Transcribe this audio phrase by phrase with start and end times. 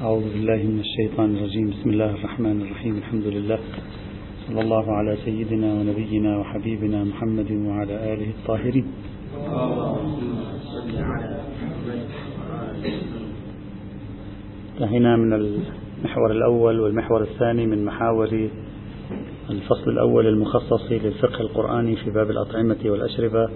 [0.00, 1.70] أعوذ بالله من الشيطان الرجيم.
[1.70, 2.96] بسم الله الرحمن الرحيم.
[2.96, 3.58] الحمد لله.
[4.48, 8.86] صلى الله على سيدنا ونبينا وحبيبنا محمد وعلى آله الطاهرين.
[14.74, 18.48] انتهينا من المحور الأول والمحور الثاني من محاور
[19.50, 23.48] الفصل الأول المخصص للفقه القرآني في باب الأطعمة والأشربة.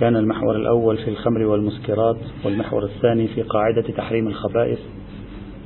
[0.00, 4.78] كان المحور الأول في الخمر والمسكرات والمحور الثاني في قاعدة تحريم الخبائث.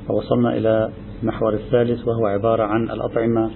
[0.09, 0.89] ووصلنا إلى
[1.23, 3.51] المحور الثالث وهو عبارة عن الأطعمة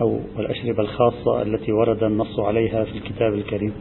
[0.00, 3.72] أو الأشربة الخاصة التي ورد النص عليها في الكتاب الكريم.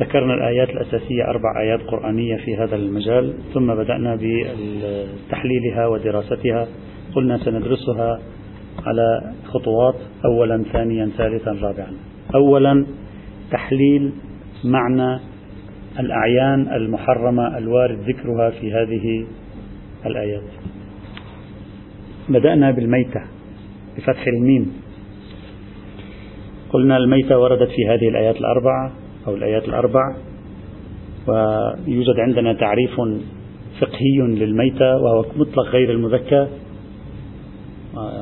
[0.00, 6.66] ذكرنا الآيات الأساسية أربع آيات قرآنية في هذا المجال ثم بدأنا بتحليلها ودراستها.
[7.14, 8.20] قلنا سندرسها
[8.86, 11.92] على خطوات أولا ثانيا ثالثا رابعا.
[12.34, 12.86] أولا
[13.50, 14.12] تحليل
[14.64, 15.20] معنى
[15.98, 19.26] الأعيان المحرمة الوارد ذكرها في هذه
[20.06, 20.42] الآيات.
[22.28, 23.20] بدأنا بالميتة
[23.96, 24.72] بفتح الميم.
[26.70, 28.92] قلنا الميتة وردت في هذه الآيات الأربعة
[29.26, 30.16] أو الآيات الأربع
[31.28, 33.00] ويوجد عندنا تعريف
[33.80, 36.48] فقهي للميتة وهو مطلق غير المذكى.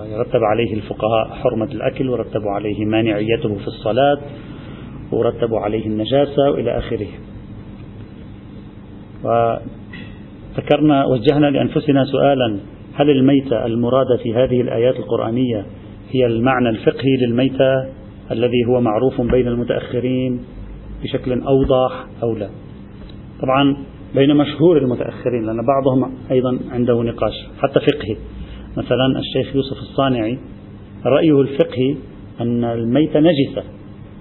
[0.06, 4.18] يرتب عليه الفقهاء حرمة الأكل ورتبوا عليه مانعيته في الصلاة
[5.12, 7.08] ورتبوا عليه النجاسة وإلى آخره.
[10.54, 12.58] وذكرنا وجهنا لأنفسنا سؤالا
[12.94, 15.66] هل الميتة المرادة في هذه الآيات القرآنية
[16.10, 17.86] هي المعنى الفقهي للميتة
[18.30, 20.40] الذي هو معروف بين المتأخرين
[21.02, 22.48] بشكل أوضح أو لا؟
[23.42, 23.76] طبعا
[24.14, 27.32] بين مشهور المتأخرين لأن بعضهم أيضا عنده نقاش
[27.62, 28.16] حتى فقهي.
[28.76, 30.38] مثلا الشيخ يوسف الصانعي
[31.06, 31.96] رأيه الفقهي
[32.40, 33.62] أن الميتة نجسة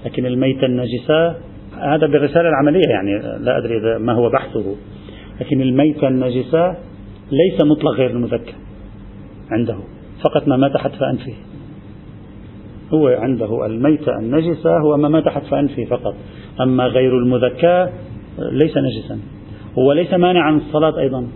[0.06, 1.36] لكن الميتة النجسة
[1.80, 4.76] هذا بالرسالة العملية يعني لا أدري ما هو بحثه.
[5.44, 6.76] لكن الميتة النجسة
[7.32, 8.54] ليس مطلق غير المذكر
[9.52, 9.76] عنده.
[10.24, 11.34] فقط ما مات حتف أنفه.
[12.94, 13.66] هو عنده.
[13.66, 16.16] الميتة النجسة هو ما مات حتف أنفه فقط.
[16.62, 17.90] أما غير المذكى
[18.40, 19.20] ليس نجسا.
[19.80, 21.28] هو ليس مانعا عن الصلاة أيضا.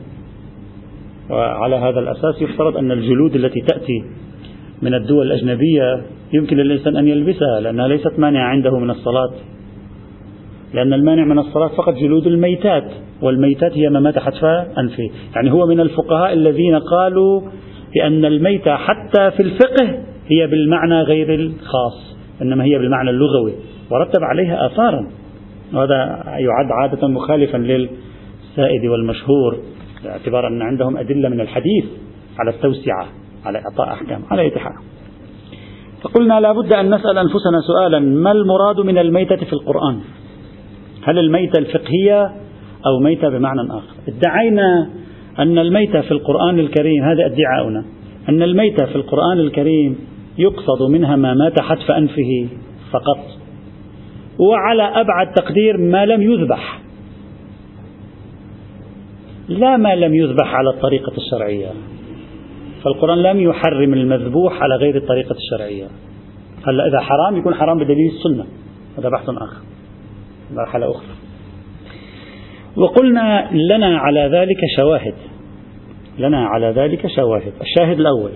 [1.29, 4.03] وعلى هذا الأساس يفترض أن الجلود التي تأتي
[4.81, 6.01] من الدول الأجنبية
[6.33, 9.31] يمكن للإنسان أن يلبسها لأنها ليست مانعة عنده من الصلاة.
[10.73, 12.91] لأن المانع من الصلاة فقط جلود الميتات
[13.21, 14.43] والميتات هي ما مات حتف
[14.77, 15.09] أنفه.
[15.35, 17.41] يعني هو من الفقهاء الذين قالوا
[17.95, 19.85] بأن الميتة حتى في الفقه
[20.27, 23.53] هي بالمعنى غير الخاص إنما هي بالمعنى اللغوي
[23.91, 25.07] ورتب عليها آثارا.
[25.73, 29.57] وهذا يعد عادة مخالفا للسائد والمشهور
[30.03, 31.85] باعتبار أن عندهم أدلة من الحديث
[32.39, 33.07] على التوسعة
[33.45, 34.73] على إعطاء أحكام على أي حال
[36.01, 39.99] فقلنا لا بد أن نسأل أنفسنا سؤالا ما المراد من الميتة في القرآن؟
[41.07, 42.31] هل الميتة الفقهية
[42.85, 44.89] أو ميتة بمعنى آخر؟ ادعينا
[45.39, 47.85] أن الميتة في القرآن الكريم هذا ادعاؤنا
[48.29, 49.97] أن الميتة في القرآن الكريم
[50.37, 52.47] يقصد منها ما مات حتف أنفه
[52.91, 53.37] فقط
[54.39, 56.79] وعلى أبعد تقدير ما لم يذبح.
[59.49, 61.71] لا ما لم يذبح على الطريقة الشرعية.
[62.83, 65.87] فالقرآن لم يحرم المذبوح على غير الطريقة الشرعية.
[66.67, 68.45] هلا إذا حرام يكون حرام بدليل السنة.
[68.97, 69.76] هذا بحث آخر.
[70.51, 71.15] مرحلة أخرى.
[72.77, 75.13] وقلنا لنا على ذلك شواهد.
[76.19, 77.53] لنا على ذلك شواهد.
[77.61, 78.31] الشاهد الأول.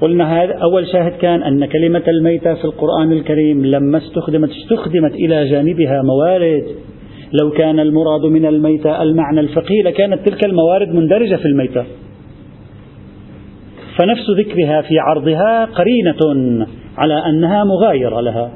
[0.00, 5.50] قلنا هذا أول شاهد كان أن كلمة الميتة في القرآن الكريم لما استخدمت استخدمت إلى
[5.50, 6.64] جانبها موارد.
[7.42, 11.84] لو كان المراد من الميتة المعنى الفقهي لكانت تلك الموارد مندرجة في الميتة.
[13.98, 16.66] فنفس ذكرها في عرضها قرينة
[16.98, 18.52] على أنها مغايرة لها.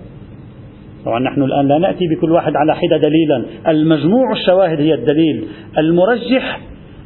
[1.06, 3.44] طبعا نحن الآن لا نأتي بكل واحد على حدة دليلا.
[3.68, 5.44] المجموع الشواهد هي الدليل.
[5.78, 6.60] المرجح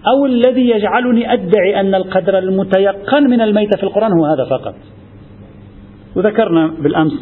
[0.07, 4.75] أو الذي يجعلني أدعي أن القدر المتيقن من الميتة في القرآن هو هذا فقط.
[6.17, 7.13] وذكرنا بالأمس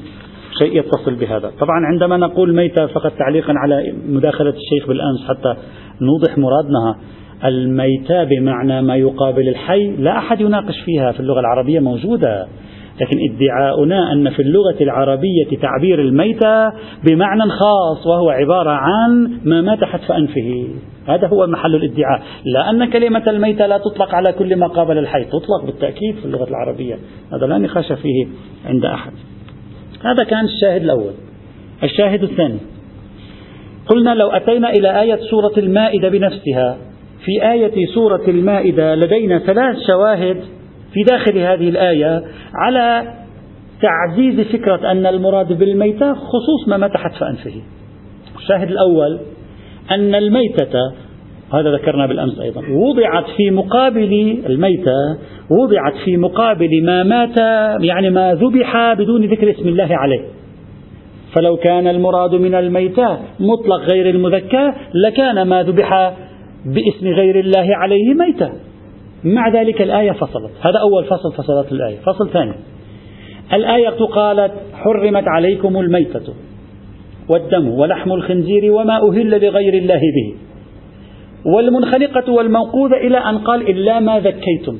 [0.58, 1.50] شيء يتصل بهذا.
[1.60, 5.56] طبعا عندما نقول ميتة فقط تعليقا على مداخلة الشيخ بالأمس حتى
[6.00, 6.96] نوضح مرادنا
[7.44, 12.46] الميتة بمعنى ما يقابل الحي لا أحد يناقش فيها في اللغة العربية موجودة.
[13.00, 16.70] لكن ادعاؤنا أن في اللغة العربية تعبير الميتة
[17.04, 20.68] بمعنى خاص وهو عبارة عن ما مات حتف أنفه.
[21.06, 22.22] هذا هو محل الادعاء.
[22.44, 26.48] لا أن كلمة الميتة لا تطلق على كل ما قابل الحي تطلق بالتأكيد في اللغة
[26.48, 26.98] العربية.
[27.32, 28.26] هذا لا نقاش فيه
[28.66, 29.12] عند أحد.
[30.04, 31.12] هذا كان الشاهد الأول.
[31.82, 32.58] الشاهد الثاني.
[33.86, 36.78] قلنا لو أتينا إلى آية سورة المائدة بنفسها.
[37.24, 40.57] في آية سورة المائدة لدينا ثلاث شواهد
[40.92, 42.22] في داخل هذه الآية
[42.54, 43.14] على
[43.82, 47.62] تعزيز فكرة أن المراد بالميتة خصوص ما مات حتف أنفه
[48.36, 49.18] الشاهد الأول
[49.90, 50.72] أن الميتة
[51.54, 55.18] هذا ذكرنا بالأمس أيضا وضعت في مقابل الميتة
[55.50, 57.38] وضعت في مقابل ما مات
[57.84, 60.20] يعني ما ذبح بدون ذكر اسم الله عليه.
[61.34, 66.14] فلو كان المراد من الميتة مطلق غير المذكى لكان ما ذبح
[66.66, 68.50] باسم غير الله عليه ميتة.
[69.24, 70.50] مع ذلك الآية فصلت.
[70.60, 71.98] هذا أول فصل فصلت الآية.
[71.98, 72.54] فصل ثاني.
[73.52, 76.34] الآية قالت حرمت عليكم الميتة
[77.28, 80.34] والدم ولحم الخنزير وما أهل لغير الله به.
[81.54, 84.78] والمنخلقة والموقوذة إلى أن قال إلا ما ذكيتم.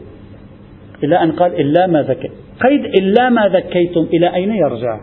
[1.05, 4.01] إلى أن قال إلا ما ذكيتم قيد إلا ما ذكيتم.
[4.01, 5.01] إلى أين يرجع؟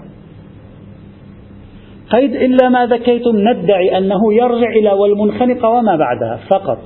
[2.11, 3.35] قيد إلا ما ذكيتم.
[3.37, 6.79] ندعي أنه يرجع إلى والمنخنقة وما بعدها فقط.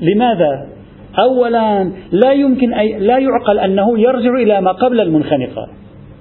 [0.00, 0.81] لماذا؟
[1.18, 5.68] أولا لا يمكن أي لا يعقل أنه يرجع إلى ما قبل المنخنقة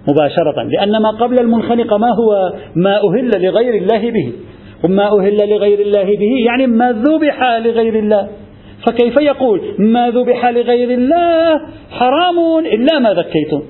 [0.07, 4.33] مباشرة لأن ما قبل المنخنقة ما هو ما أهل لغير الله به.
[4.83, 8.27] وما أهل لغير الله به يعني ما ذبح لغير الله.
[8.87, 11.61] فكيف يقول ما ذبح لغير الله
[11.91, 13.61] حرام إلا ما ذكيتم؟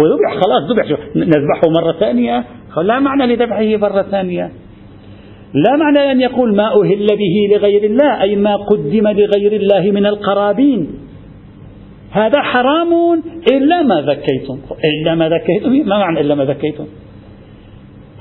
[0.00, 0.98] هو ذبح خلاص ذبح.
[1.16, 2.44] نذبحه مرة ثانية
[2.82, 4.50] لا معنى لذبحه مرة ثانية.
[5.54, 10.06] لا معنى أن يقول ما أهل به لغير الله أي ما قدم لغير الله من
[10.06, 10.90] القرابين.
[12.10, 13.22] هذا حرام
[13.52, 14.58] إلا ما ذكيتم.
[14.84, 16.86] إلا ما ذكيتم ما معنى إلا ما ذكيتم؟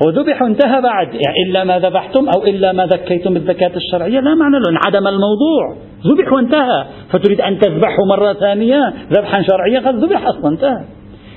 [0.06, 4.56] وذبح انتهى بعد يعني إلا ما ذبحتم أو إلا ما ذكيتم الزكاة الشرعية لا معنى
[4.56, 5.76] له انعدم الموضوع.
[6.08, 6.86] ذبح وانتهى.
[7.10, 10.84] فتريد أن تذبحه مرة ثانية ذبحا شرعيا قد ذبح أصلا انتهى.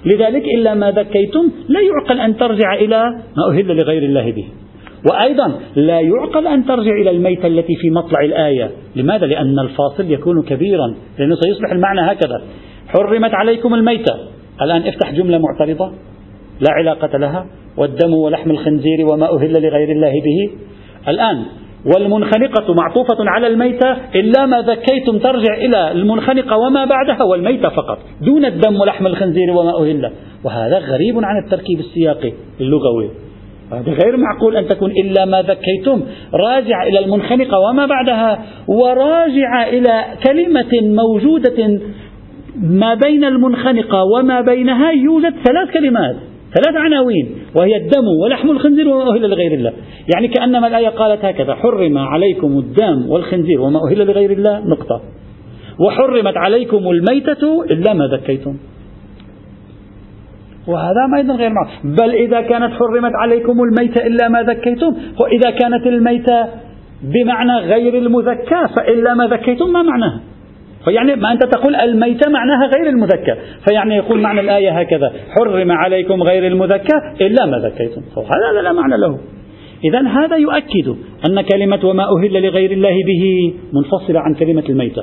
[0.07, 3.03] لذلك إلا ما ذكيتم لا يعقل أن ترجع إلى
[3.37, 4.45] ما أهل لغير الله به.
[5.11, 8.70] وأيضا لا يعقل أن ترجع إلى الميتة التي في مطلع الآية.
[8.97, 10.94] لماذا؟ لأن الفاصل يكون كبيرا.
[11.19, 12.43] لأنه سيصبح المعنى هكذا.
[12.88, 14.14] حرمت عليكم الميتة.
[14.62, 15.93] الآن افتح جملة معترضة.
[16.61, 17.47] لا علاقة لها.
[17.76, 20.50] والدم ولحم الخنزير وما أهل لغير الله به.
[21.08, 21.43] الآن
[21.94, 23.97] والمنخنقة معطوفة على الميتة.
[24.14, 27.23] إلا ما ذكيتم ترجع إلى المنخنقة وما بعدها.
[27.23, 27.99] والميتة فقط.
[28.20, 30.11] دون الدم ولحم الخنزير وما أهل
[30.44, 33.11] وهذا غريب عن التركيب السياقي اللغوي.
[33.73, 36.03] هذا غير معقول أن تكون إلا ما ذكيتم.
[36.35, 41.81] راجع إلى المنخنقة وما بعدها وراجع إلى كلمة موجودة
[42.57, 46.17] ما بين المنخنقة وما بينها يوجد ثلاث كلمات
[46.55, 49.73] ثلاث عناوين وهي الدم ولحم الخنزير وما أهل لغير الله.
[50.15, 54.59] يعني كأنما الآية قالت هكذا حرم عليكم الدم والخنزير وما أهل لغير الله.
[54.59, 55.01] نقطة.
[55.79, 58.57] وحرمت عليكم الميتة إلا ما ذكيتم.
[60.69, 65.87] وهذا أيضا غير معقول بل إذا كانت حرمت عليكم الميتة إلا ما ذكيتم وإذا كانت
[65.87, 66.49] الميتة
[67.03, 70.21] بمعنى غير المذكى فإلا ما ذكيتم ما معناها؟
[70.85, 73.35] فيعني ما أنت تقول الميتة معناها غير المذكى.
[73.69, 78.03] فيعني يقول معنى الآية هكذا حرم عليكم غير المذكى إلا ما ذكيتم.
[78.17, 79.19] هذا لا معنى له.
[79.85, 80.97] إذا هذا يؤكد
[81.29, 85.03] أن كلمة وما أهل لغير الله به منفصلة عن كلمة الميتة.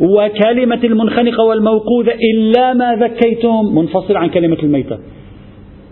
[0.00, 4.98] وكلمة المنخنقة والموقوذة إلا ما ذكيتم منفصلة عن كلمة الميتة.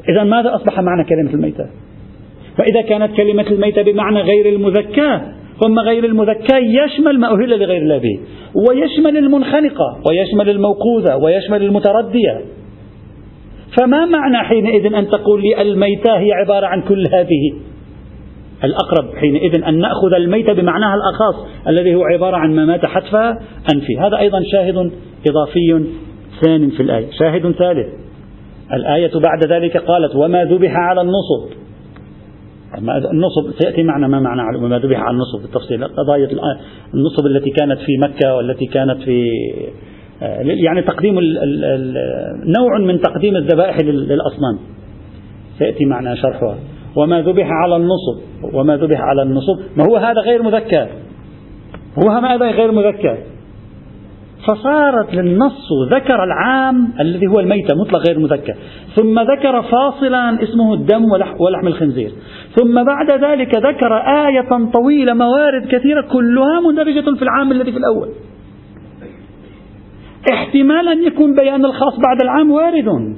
[0.09, 1.67] إذا ماذا أصبح معنى كلمة الميتة؟
[2.59, 5.21] وإذا كانت كلمة الميتة بمعنى غير المذكى
[5.61, 8.21] ثم غير المذكى يشمل ما أهل لغير الله به.
[8.69, 12.41] ويشمل المنخنقة ويشمل الموقوذة ويشمل المتردية.
[13.79, 17.53] فما معنى حينئذ أن تقول لي الميتة هي عبارة عن كل هذه؟
[18.65, 23.15] الأقرب حينئذ أن نأخذ الميت بمعناها الأخص الذي هو عبارة عن ما مات حتف
[23.75, 24.77] أنفي هذا أيضا شاهد
[25.29, 25.85] إضافي
[26.41, 27.11] ثان في الآية.
[27.19, 27.87] شاهد ثالث.
[28.73, 31.63] الآية بعد ذلك قالت وما ذبح على النصب.
[33.13, 35.85] النصب سيأتي معنا ما معنى وما ذبح على النصب بالتفصيل.
[35.85, 36.29] قضايا
[36.95, 39.31] النصب التي كانت في مكة والتي كانت في
[40.65, 41.15] يعني تقديم
[42.59, 44.59] نوع من تقديم الذبائح للأصنام.
[45.59, 46.57] سيأتي معنا شرحها.
[46.97, 48.21] وما ذبح على النصب.
[48.55, 49.61] وما ذبح على النصب.
[49.77, 50.89] ما هو هذا غير مذكر.
[51.99, 53.19] هو هذا غير مذكر.
[54.47, 58.55] فصارت للنص ذكر العام الذي هو الميتة مطلق غير مذكر.
[58.95, 61.05] ثم ذكر فاصلا اسمه الدم
[61.39, 62.13] ولحم الخنزير.
[62.57, 63.97] ثم بعد ذلك ذكر
[64.27, 68.09] آية طويلة موارد كثيرة كلها مندرجة في العام الذي في الأول.
[70.33, 73.17] احتمال أن يكون بيان الخاص بعد العام وارد.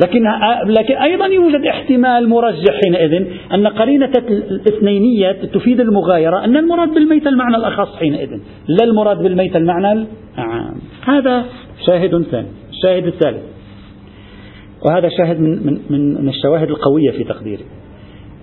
[0.00, 0.24] لكن
[0.66, 7.56] لكن أيضا يوجد احتمال مرجح حينئذ أن قرينة الاثنينية تفيد المغايرة أن المراد بالميت المعنى
[7.56, 8.30] الأخص حينئذ.
[8.68, 9.92] لا المراد بالميت المعنى
[10.38, 10.74] العام
[11.04, 11.44] هذا
[11.86, 12.48] شاهد ثاني.
[12.70, 13.42] الشاهد الثالث.
[14.86, 17.64] وهذا شاهد من من من الشواهد القوية في تقديري.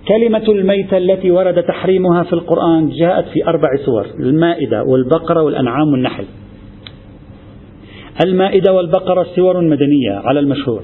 [0.08, 4.06] كلمة الميتة التي ورد تحريمها في القرآن جاءت في أربع سور.
[4.20, 6.24] المائدة والبقرة والأنعام والنحل.
[8.24, 10.82] المائدة والبقرة سور مدنية على المشهور.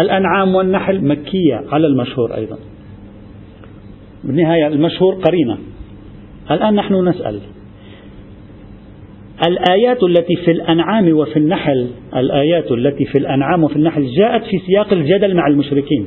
[0.00, 2.58] الأنعام والنحل مكية على المشهور أيضا.
[4.24, 5.58] بالنهاية المشهور قرينة.
[6.50, 7.40] الآن نحن نسأل
[9.46, 14.92] الآيات التي في الأنعام وفي النحل الآيات التي في الأنعام وفي النحل جاءت في سياق
[14.92, 16.06] الجدل مع المشركين.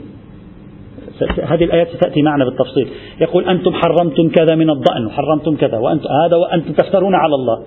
[1.44, 2.88] هذه الآيات ستأتي معنا بالتفصيل.
[3.22, 7.64] يقول أنتم حرمتم كذا من الضأن وحرمتم كذا وأنتم هذا وأنتم تفترون على الله.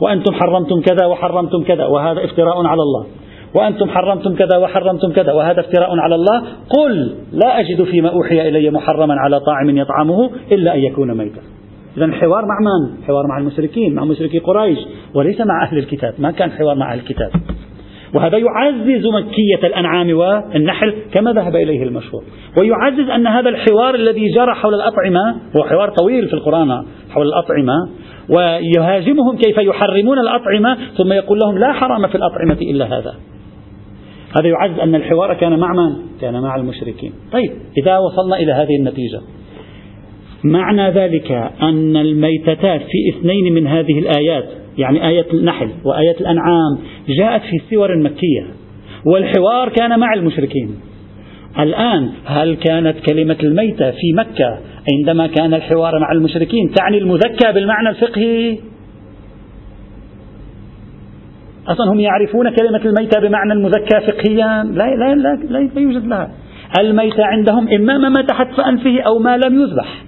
[0.00, 3.06] وأنتم حرمتم كذا وحرمتم كذا وهذا افتراء على الله.
[3.54, 6.42] وأنتم حرمتم كذا وحرمتم كذا وهذا افتراء على الله.
[6.68, 11.40] قل لا أجد فيما أوحي إلي محرما على طاعم يطعمه إلا أن يكون ميتا.
[11.96, 14.78] إذا الحوار مع من؟ حوار مع المشركين مع مشركي قريش
[15.14, 16.14] وليس مع أهل الكتاب.
[16.18, 17.30] ما كان حوار مع أهل الكتاب.
[18.14, 22.22] وهذا يعزز مكية الأنعام والنحل كما ذهب إليه المشهور.
[22.58, 26.68] ويعزز أن هذا الحوار الذي جرى حول الأطعمة هو حوار طويل في القرآن
[27.10, 27.74] حول الأطعمة
[28.28, 33.14] ويهاجمهم كيف يحرمون الأطعمة ثم يقول لهم لا حرام في الأطعمة إلا هذا.
[34.38, 37.12] هذا يعزز أن الحوار كان مع من؟ كان مع المشركين.
[37.32, 39.20] طيب إذا وصلنا إلى هذه النتيجة.
[40.44, 41.32] معنى ذلك
[41.62, 47.96] أن الميتتات في اثنين من هذه الآيات يعني آية النحل وآية الأنعام جاءت في سور
[47.96, 48.46] مكية
[49.06, 50.74] والحوار كان مع المشركين.
[51.58, 54.58] الآن هل كانت كلمة الميتة في مكة
[54.94, 58.58] عندما كان الحوار مع المشركين تعني المذكى بالمعنى الفقهي؟
[61.72, 64.62] أصلا هم يعرفون كلمة الميتة بمعنى المذكى فقهيا.
[64.64, 66.30] لا, لا, لا, لا, لا يوجد لها
[66.80, 70.04] الميتة عندهم إما ما تحت فأنفه أو ما لم يذبح.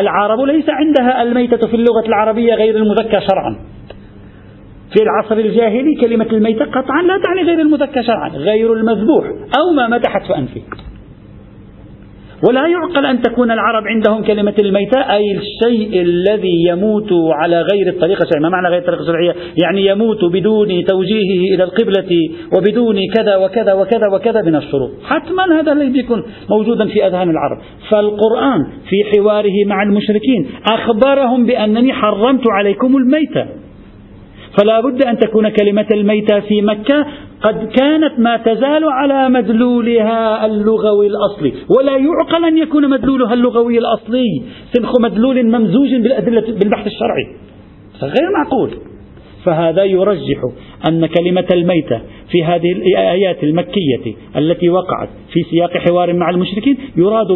[0.00, 3.56] العرب ليس عندها الميتة في اللغة العربية غير المذكى شرعا.
[4.94, 9.24] في العصر الجاهلي كلمة الميتة قطعا لا تعني غير المذكى شرعا غير المذبوح
[9.58, 10.62] أو ما متحت في أنفه
[12.48, 18.22] ولا يعقل أن تكون العرب عندهم كلمة الميتة أي الشيء الذي يموت على غير الطريقة
[18.22, 18.42] الشرعية.
[18.42, 24.06] ما معنى غير الطريقة الشرعية؟ يعني يموت بدون توجيهه إلى القبلة وبدون كذا وكذا وكذا
[24.12, 24.90] وكذا من الشروط.
[25.04, 27.58] حتما هذا الذي يكون موجودا في أذهان العرب.
[27.90, 33.65] فالقرآن في حواره مع المشركين أخبرهم بأنني حرمت عليكم الميتة.
[34.58, 37.06] فلا بد أن تكون كلمة الميتة في مكة
[37.42, 44.42] قد كانت ما تزال على مدلولها اللغوي الأصلي ولا يعقل أن يكون مدلولها اللغوي الأصلي
[44.72, 47.26] سنخ مدلول ممزوج بالأدلة بالبحث الشرعي.
[48.02, 48.70] غير معقول.
[49.46, 50.40] فهذا يرجح
[50.88, 52.00] أن كلمة الميتة
[52.30, 57.32] في هذه الآيات المكية التي وقعت في سياق حوار مع المشركين يراد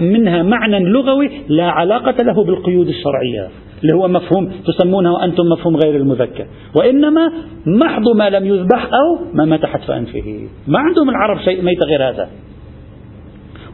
[0.00, 3.48] منها معنى لغوي لا علاقة له بالقيود الشرعية
[3.82, 6.46] اللي هو مفهوم تسمونه أنتم مفهوم غير المذكر.
[6.74, 7.32] وإنما
[7.66, 12.08] محض ما لم يذبح أو ما مات حتف أنفه ما عندهم العرب شيء ميت غير
[12.08, 12.28] هذا.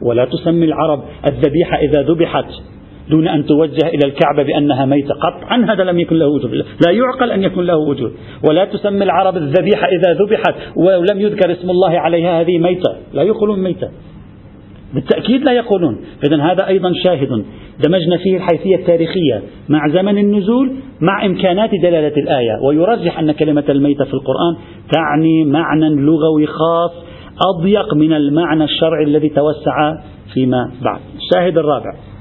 [0.02, 2.46] ولا تسمي العرب الذبيحة إذا ذبحت.
[3.12, 6.50] دون أن توجه إلى الكعبة بأنها ميتة قطعا هذا لم يكن له وجود.
[6.86, 8.12] لا يعقل أن يكون له وجود.
[8.48, 12.96] ولا تسمي العرب الذبيحة إذا ذبحت ولم يذكر اسم الله عليها هذه ميتة.
[13.14, 13.88] لا يقولون ميتة.
[14.94, 16.04] بالتأكيد لا يقولون.
[16.26, 17.44] إذا هذا أيضا شاهد.
[17.84, 19.42] دمجنا فيه الحيثية التاريخية.
[19.68, 22.58] مع زمن النزول مع إمكانات دلالة الآية.
[22.66, 24.56] ويرجح أن كلمة الميتة في القرآن
[24.92, 26.92] تعني معنى لغوي خاص
[27.56, 29.94] أضيق من المعنى الشرعي الذي توسع
[30.34, 31.00] فيما بعد.
[31.16, 32.11] الشاهد الرابع.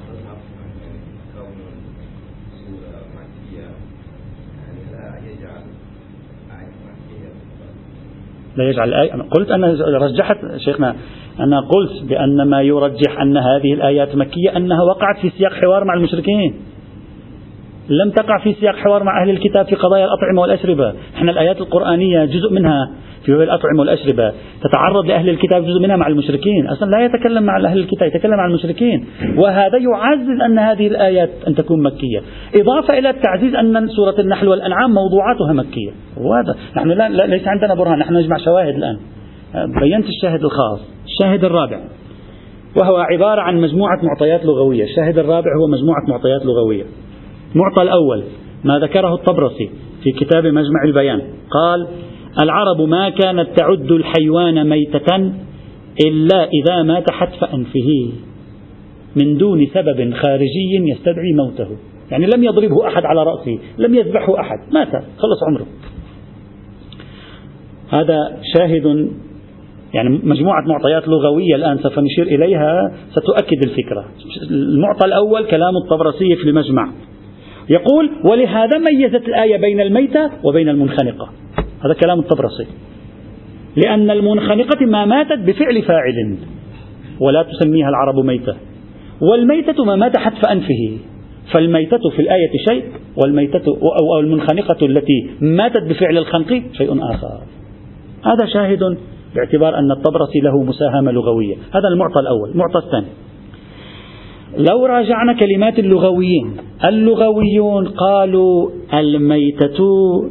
[8.56, 9.12] لا يجعل الآية.
[9.12, 10.96] قلت أنا رجحت شيخنا
[11.40, 15.94] أنا قلت بأن ما يرجح أن هذه الآيات مكية أنها وقعت في سياق حوار مع
[15.94, 16.56] المشركين.
[18.06, 20.94] لم تقع في سياق حوار مع أهل الكتاب في قضايا الأطعمة والأشربة.
[21.16, 22.92] إحنا الآيات القرآنية جزء منها
[23.26, 24.34] في باب الأطعمة والأشربة.
[24.64, 26.68] تتعرض لأهل الكتاب جزء منها مع المشركين.
[26.68, 29.06] أصلا لا يتكلم مع أهل الكتاب يتكلم مع المشركين.
[29.38, 32.20] وهذا يعزز أن هذه الآيات أن تكون مكية.
[32.56, 35.92] إضافة إلى التعزيز أن سورة النحل والأنعام موضوعاتها مكية.
[36.18, 38.00] وهذا نحن لا ليس عندنا برهان.
[38.00, 38.98] نحن نجمع شواهد الآن.
[39.82, 40.80] بينت الشاهد الخاص.
[41.06, 41.80] الشاهد الرابع.
[42.76, 44.84] وهو عبارة عن مجموعة معطيات لغوية.
[44.84, 46.84] الشاهد الرابع هو مجموعة معطيات لغوية.
[47.56, 48.24] المعطى الأول
[48.64, 49.70] ما ذكره الطبرسي
[50.04, 51.22] في كتاب مجمع البيان.
[51.50, 51.88] قال
[52.44, 55.16] العرب ما كانت تعد الحيوان ميتة
[56.08, 58.12] إلا إذا مات حتف أنفه
[59.22, 61.68] من دون سبب خارجي يستدعي موته.
[62.12, 65.66] يعني لم يضربه أحد على رأسه لم يذبحه أحد مات خلص عمره.
[67.90, 69.10] هذا شاهد
[69.94, 74.06] يعني مجموعة معطيات لغوية الآن سوف نشير إليها ستؤكد الفكرة.
[74.52, 76.92] المعطى الأول كلام الطبرسي في المجمع.
[77.70, 81.30] يقول ولهذا ميزت الآية بين الميتة وبين المنخنقة.
[81.86, 82.68] هذا كلام الطبرسي.
[83.76, 86.38] لأن المنخنقة ما ماتت بفعل فاعل
[87.20, 88.56] ولا تسميها العرب ميتة.
[89.22, 90.98] والميتة ما مات حتف أنفه.
[91.52, 92.84] فالميتة في الآية شيء
[93.24, 93.64] والميتة
[94.02, 97.42] أو المنخنقة التي ماتت بفعل الخنق شيء آخر.
[98.26, 98.98] هذا شاهد
[99.36, 101.56] باعتبار أن الطبرسي له مساهمة لغوية.
[101.56, 102.50] هذا المعطى الأول.
[102.52, 103.08] المعطى الثاني.
[104.58, 109.80] لو راجعنا كلمات اللغويين اللغويون قالوا الميتة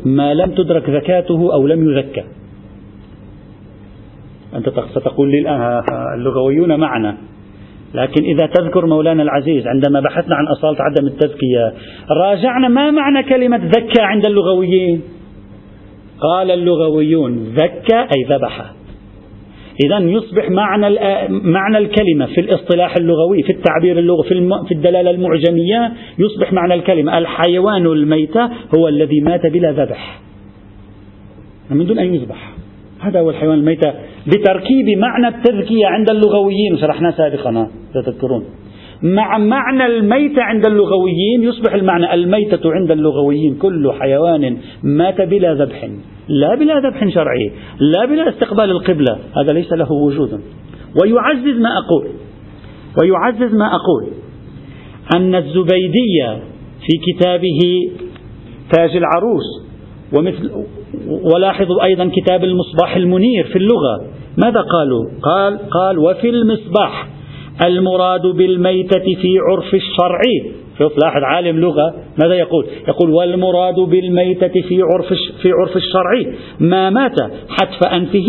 [0.04, 2.24] ما لم تدرك زكاته أو لم يزكى.
[4.54, 5.82] أنت ستقول لي الآن
[6.14, 7.16] اللغويون معنا.
[7.94, 11.72] لكن إذا تذكر مولانا العزيز عندما بحثنا عن أصالة عدم التزكية
[12.24, 15.02] راجعنا ما معنى كلمة زكى عند اللغويين؟
[16.20, 18.79] قال اللغويون زكى أي ذبح
[19.84, 20.86] إذا يصبح معنى
[21.28, 27.18] معنى الكلمة في الاصطلاح اللغوي في التعبير اللغوي في, في الدلالة المعجمية يصبح معنى الكلمة.
[27.18, 28.36] الحيوان الميت
[28.76, 30.20] هو الذي مات بلا ذبح.
[31.70, 32.52] من دون أن يذبح.
[33.00, 33.84] هذا هو الحيوان الميت
[34.26, 36.78] بتركيب معنى التذكية عند اللغويين.
[36.80, 37.70] شرحناه سابقا.
[37.94, 38.44] تذكرون.
[39.02, 43.54] مع معنى الميتة عند اللغويين يصبح المعنى الميتة عند اللغويين.
[43.54, 45.88] كل حيوان مات بلا ذبح.
[46.28, 49.18] لا بلا ذبح شرعي لا بلا استقبال القبلة.
[49.36, 50.40] هذا ليس له وجود.
[51.02, 52.06] ويعزز ما أقول.
[53.02, 54.06] ويعزز ما أقول.
[55.16, 56.42] أن الزبيدية
[56.80, 57.58] في كتابه
[58.72, 59.70] تاج العروس
[60.18, 60.50] ومثل
[61.34, 64.06] ولاحظوا أيضا كتاب المصباح المنير في اللغة.
[64.44, 67.08] ماذا قالوا؟ قال قال وفي المصباح
[67.66, 70.20] المراد بالميتة في عرف الشرع.
[70.78, 75.12] شوف لاحظ عالم لغة ماذا يقول؟ يقول والمراد بالميتة في عرف
[75.42, 76.34] في عرف الشرع.
[76.60, 78.26] ما مات حتف أنفه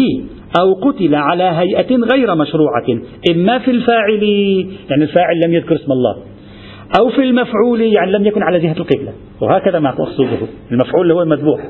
[0.60, 2.86] أو قتل على هيئة غير مشروعة
[3.32, 4.24] إما في الفاعل
[4.90, 6.16] يعني الفاعل لم يذكر اسم الله
[7.00, 9.14] أو في المفعول يعني لم يكن على جهة القبلة.
[9.42, 11.62] وهكذا ما مقصوده المفعول هو المذبوح.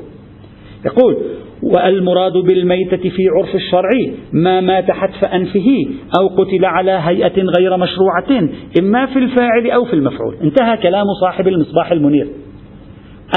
[0.86, 1.16] يقول
[1.62, 3.90] والمراد بالميتة في عرف الشرع
[4.32, 5.86] ما مات حتف أنفه
[6.20, 8.48] أو قتل على هيئة غير مشروعة
[8.80, 10.36] إما في الفاعل أو في المفعول.
[10.42, 12.28] انتهى كلام صاحب المصباح المنير.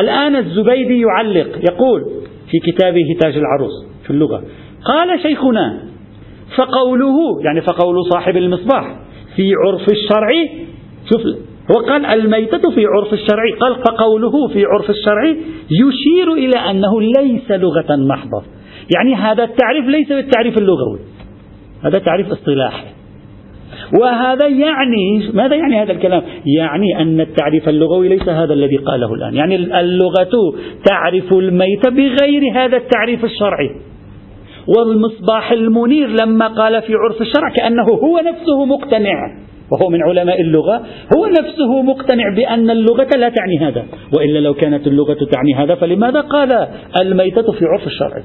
[0.01, 2.01] الآن الزبيدي يعلق يقول
[2.51, 4.43] في كتابه تاج العروس في اللغة
[4.85, 5.79] قال شيخنا
[6.57, 8.99] فقوله يعني فقول صاحب المصباح
[9.35, 10.29] في عرف الشرع.
[11.11, 11.21] شوف
[11.71, 15.35] هو قال الميتة في عرف الشرع قال فقوله في عرف الشرع
[15.71, 18.43] يشير إلى أنه ليس لغة محضة.
[18.95, 20.99] يعني هذا التعريف ليس بالتعريف اللغوي.
[21.83, 22.85] هذا تعريف اصطلاحي.
[24.01, 26.21] وهذا يعني ماذا يعني هذا الكلام؟
[26.57, 30.53] يعني أن التعريف اللغوي ليس هذا الذي قاله الآن، يعني اللغة
[30.85, 33.69] تعرف الميت بغير هذا التعريف الشرعي.
[34.77, 39.45] والمصباح المنير لما قال في عرف الشرع كأنه هو نفسه مقتنع.
[39.71, 40.75] وهو من علماء اللغة
[41.17, 43.85] هو نفسه مقتنع بأن اللغة لا تعني هذا.
[44.17, 46.67] وإلا لو كانت اللغة تعني هذا فلماذا قال
[47.01, 48.23] الميتة في عرف الشرع؟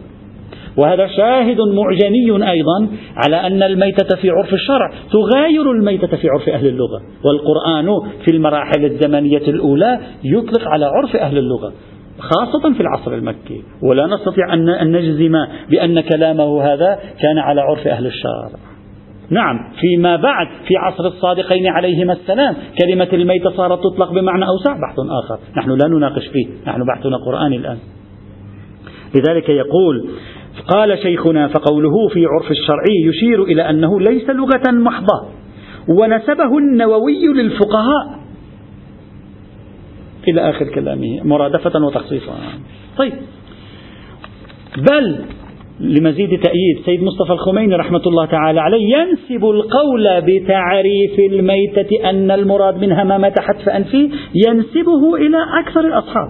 [0.76, 6.66] وهذا شاهد معجمي أيضا على أن الميتة في عرف الشرع تغاير الميتة في عرف أهل
[6.66, 7.00] اللغة.
[7.24, 11.72] والقرآن في المراحل الزمنية الأولى يطلق على عرف أهل اللغة
[12.18, 13.62] خاصة في العصر المكي.
[13.83, 15.33] ولا نستطيع أن نجزم
[15.70, 18.50] بأن كلامه هذا كان على عرف أهل الشرع.
[19.31, 24.97] نعم فيما بعد في عصر الصادقين عليهما السلام كلمة الميتة صارت تطلق بمعنى أوسع بحث
[25.25, 25.38] آخر.
[25.57, 27.79] نحن لا نناقش فيه نحن بحثنا قرآني الآن.
[29.14, 30.09] لذلك يقول
[30.69, 35.29] قال شيخنا فقوله في عرف الشرعي يشير إلى أنه ليس لغة محضة
[35.88, 38.21] ونسبه النووي للفقهاء.
[40.29, 42.35] إلى آخر كلامه مرادفة وتخصيصا.
[42.99, 43.12] طيب.
[44.77, 45.25] بل
[45.81, 46.85] لمزيد تأييد.
[46.85, 53.19] سيد مصطفى الخميني رحمة الله تعالى عليه ينسب القول بتعريف الميتة أن المراد منها ما
[53.19, 56.29] مات حتف أنفه ينسبه إلى أكثر الأصحاب.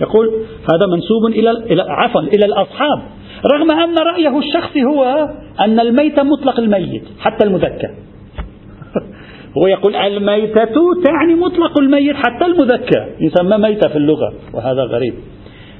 [0.00, 0.26] يقول
[0.72, 3.02] هذا منسوب إلى عفوا إلى الأصحاب.
[3.54, 5.28] رغم أن رأيه الشخصي هو
[5.60, 7.90] أن الميت مطلق الميت حتى المذكر.
[9.58, 13.08] هو يقول الميتة تعني مطلق الميت حتى المذكر.
[13.20, 15.14] يسمى ميتة في اللغة وهذا غريب.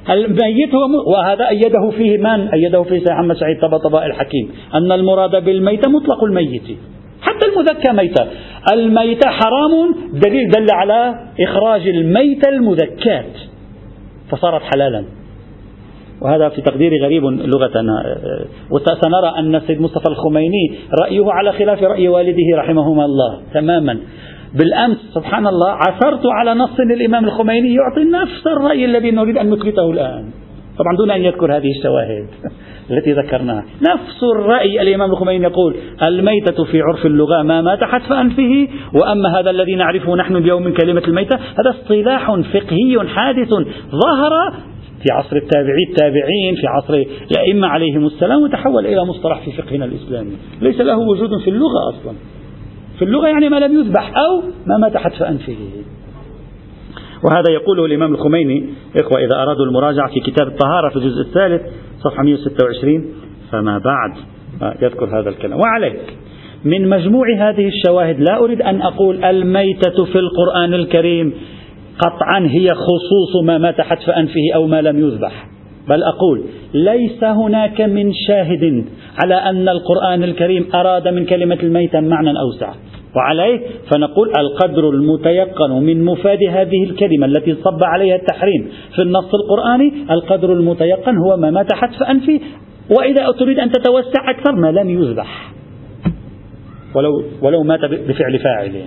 [0.09, 4.51] الميت هو وهذا أيده فيه من؟ أيده فيه محمد سعيد طبطباء الحكيم.
[4.73, 6.77] أن المراد بالميتة مطلق الميت.
[7.21, 8.25] حتى المذكى ميتة
[8.73, 9.95] الميتة حرام.
[10.13, 13.33] دليل دل على إخراج الميتة المذكات.
[14.31, 15.03] فصارت حلالا.
[16.21, 17.93] وهذا في تقديري غريب لغتنا
[18.71, 23.99] وسنرى أن السيد مصطفى الخميني رأيه على خلاف رأي والده رحمهما الله تماما.
[24.53, 29.91] بالأمس سبحان الله عثرت على نص للإمام الخميني يعطي نفس الرأي الذي نريد أن نثبته
[29.91, 30.25] الآن.
[30.77, 32.27] طبعا دون أن يذكر هذه الشواهد
[32.91, 33.63] التي ذكرناها.
[33.93, 39.49] نفس الرأي الإمام الخميني يقول الميتة في عرف اللغة ما مات حتف أنفه وأما هذا
[39.49, 43.49] الذي نعرفه نحن اليوم من كلمة الميتة هذا اصطلاح فقهي حادث
[43.91, 44.53] ظهر
[45.03, 50.31] في عصر التابعي التابعين في عصر الأئمة عليهم السلام وتحول إلى مصطلح في فقهنا الإسلامي.
[50.61, 52.38] ليس له وجود في اللغة أصلا.
[52.99, 55.57] في اللغة يعني ما لم يذبح أو ما مات حتف أنفه.
[57.23, 61.61] وهذا يقوله الإمام الخميني إخوة إذا أرادوا المراجعة في كتاب الطهارة في الجزء الثالث
[61.99, 63.05] صفحة 126
[63.51, 64.11] فما بعد
[64.81, 65.59] يذكر هذا الكلام.
[65.59, 65.99] وعليه
[66.65, 71.33] من مجموع هذه الشواهد لا أريد أن أقول الميتة في القرآن الكريم
[71.99, 75.45] قطعا هي خصوص ما مات حتف أنفه أو ما لم يذبح.
[75.87, 78.85] بل أقول ليس هناك من شاهد
[79.23, 82.73] على أن القرآن الكريم أراد من كلمة الميتة معنى أوسع.
[83.15, 83.59] وعليه
[83.91, 90.53] فنقول القدر المتيقن من مفاد هذه الكلمة التي صب عليها التحريم في النص القرآني القدر
[90.53, 92.39] المتيقن هو ما مات حتف أنفه
[92.89, 95.51] وإذا تريد أن تتوسع أكثر ما لم يذبح.
[96.95, 98.81] ولو, ولو مات بفعل فاعل.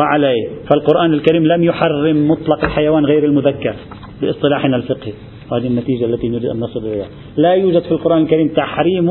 [0.00, 3.74] وعليه فالقرآن الكريم لم يحرم مطلق الحيوان غير المذكر
[4.22, 5.12] باصطلاحنا الفقهي.
[5.52, 7.06] هذه النتيجة التي نريد أن نصل إليها.
[7.36, 9.10] لا يوجد في القرآن الكريم تحريم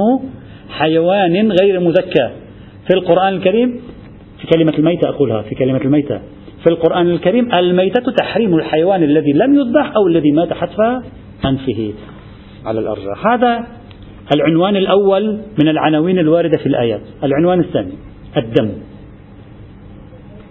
[0.69, 2.31] حيوان غير مذكر.
[2.87, 3.81] في القرآن الكريم
[4.41, 6.21] في كلمة الميتة أقولها في كلمة الميتة.
[6.63, 10.79] في القرآن الكريم الميتة تحريم الحيوان الذي لم يذبح أو الذي مات حتف
[11.45, 11.93] أنفه
[12.65, 13.67] على الأرجح هذا
[14.35, 17.01] العنوان الأول من العناوين الواردة في الآيات.
[17.23, 17.93] العنوان الثاني
[18.37, 18.71] الدم.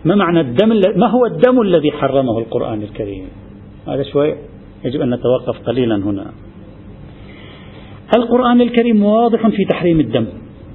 [0.05, 3.29] ما معنى الدم؟ ما هو الدم الذي حرمه القرآن الكريم؟
[3.89, 4.35] هذا شوي
[4.85, 6.33] يجب أن نتوقف قليلا هنا.
[8.17, 10.27] القرآن الكريم واضح في تحريم الدم.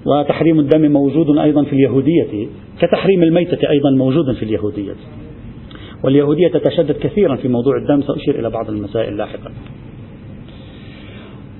[0.07, 2.47] وتحريم الدم موجود أيضا في اليهودية
[2.81, 4.95] كتحريم الميتة أيضا موجود في اليهودية.
[6.03, 9.51] واليهودية تتشدد كثيرا في موضوع الدم سأشير إلى بعض المسائل لاحقا.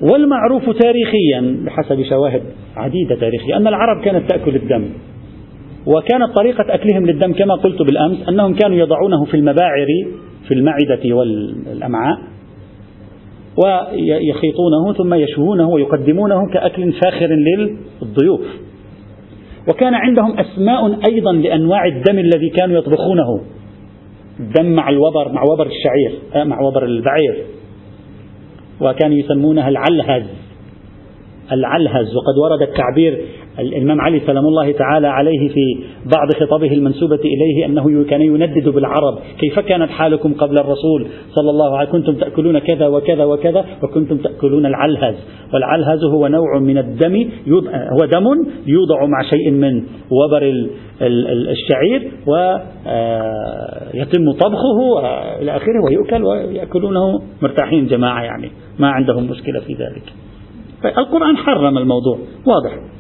[0.02, 2.42] والمعروف تاريخيا بحسب شواهد
[2.76, 4.90] عديدة تاريخية أن العرب كانت تأكل الدم.
[5.86, 9.88] وكانت طريقة أكلهم للدم كما قلت بالأمس أنهم كانوا يضعونه في المباعر
[10.48, 12.18] في المعدة والأمعاء.
[13.58, 18.42] ويخيطونه ثم يشوونه ويقدمونه كأكل فاخر للضيوف.
[19.68, 23.42] وكان عندهم أسماء أيضا لأنواع الدم الذي كانوا يطبخونه.
[24.40, 27.46] الدم مع الوبر مع وبر الشعير آه، مع وبر البعير.
[28.82, 30.26] وكانوا يسمونها العلهز.
[31.52, 33.22] العلهز وقد ورد التعبير
[33.60, 39.20] الإمام علي سلام الله تعالى عليه في بعض خطابه المنسوبة إليه أنه كان يندد بالعرب.
[39.40, 44.18] كيف كانت حالكم قبل الرسول صلى الله عليه وسلم؟ كنتم تأكلون كذا وكذا وكذا وكنتم
[44.18, 45.16] تأكلون العلهز.
[45.54, 47.30] والعلهز هو نوع من الدم
[48.00, 48.26] هو دم
[48.68, 50.70] يوضع مع شيء من وبر
[51.52, 52.58] الشعير ويتم
[54.28, 55.00] آه، طبخه
[55.42, 58.52] إلى آخره ويؤكل ويأكلونه مرتاحين جماعة يعني.
[58.80, 60.04] ما عندهم مشكلة في ذلك.
[60.98, 62.18] القرآن حرم الموضوع.
[62.46, 62.97] واضح.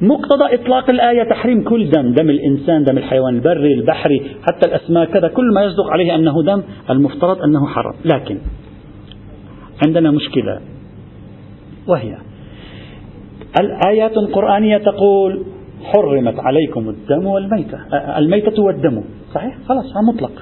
[0.00, 5.28] مقتضى إطلاق الآية تحريم كل دم دم الإنسان دم الحيوان البري البحري حتى الأسماك كذا
[5.28, 7.94] كل ما يصدق عليه أنه دم المفترض أنه حرام.
[8.04, 8.38] لكن
[9.86, 10.60] عندنا مشكلة
[11.88, 12.16] وهي
[13.60, 15.44] الآيات القرآنية تقول
[15.84, 17.78] حرمت عليكم الدم والميتة.
[18.18, 19.02] الميتة والدم
[19.34, 20.32] صحيح؟ خلاص مطلق.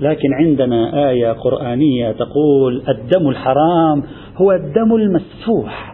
[0.00, 4.02] لكن عندنا آية قرآنية تقول الدم الحرام
[4.36, 5.91] هو الدم المسفوح.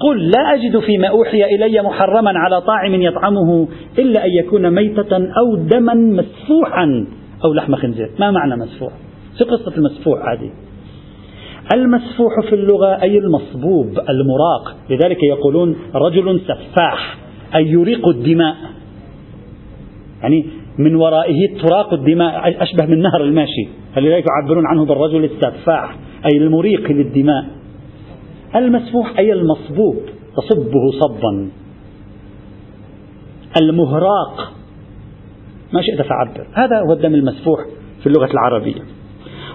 [0.00, 5.56] قل لا أجد فيما أوحي إلي محرما على طاعم يطعمه إلا أن يكون ميتة أو
[5.56, 7.06] دما مسفوحا
[7.44, 8.10] أو لحم خنزير.
[8.20, 8.92] ما معنى مسفوح؟
[9.38, 10.50] في قصة المسفوح هذه
[11.74, 14.76] المسفوح في اللغة أي المصبوب المراق.
[14.90, 17.16] لذلك يقولون رجل سفاح
[17.54, 18.56] أي يريق الدماء.
[20.22, 20.46] يعني
[20.78, 23.68] من ورائه تراق الدماء أشبه من نهر الماشي.
[23.94, 27.44] فلذلك يعبرون عنه بالرجل السفاح أي المريق للدماء.
[28.58, 29.96] المسفوح أي المصبوب
[30.36, 31.48] تصبه صبا.
[33.60, 34.52] المهراق.
[35.72, 36.46] ما شئت فعبر.
[36.54, 37.60] هذا هو الدم المسفوح
[38.00, 38.82] في اللغة العربية.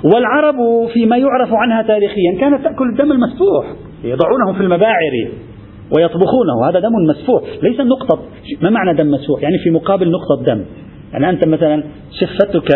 [0.04, 0.56] والعرب
[0.94, 3.66] فيما يعرف عنها تاريخيا كانت تأكل الدم المسفوح
[4.04, 5.32] يضعونه في المباعر
[5.98, 6.70] ويطبخونه.
[6.70, 8.20] هذا دم مسفوح ليس نقطة.
[8.62, 10.66] ما معنى دم مسفوح؟ يعني في مقابل نقطة دم.
[11.14, 12.72] يعني أنت مثلا شفتك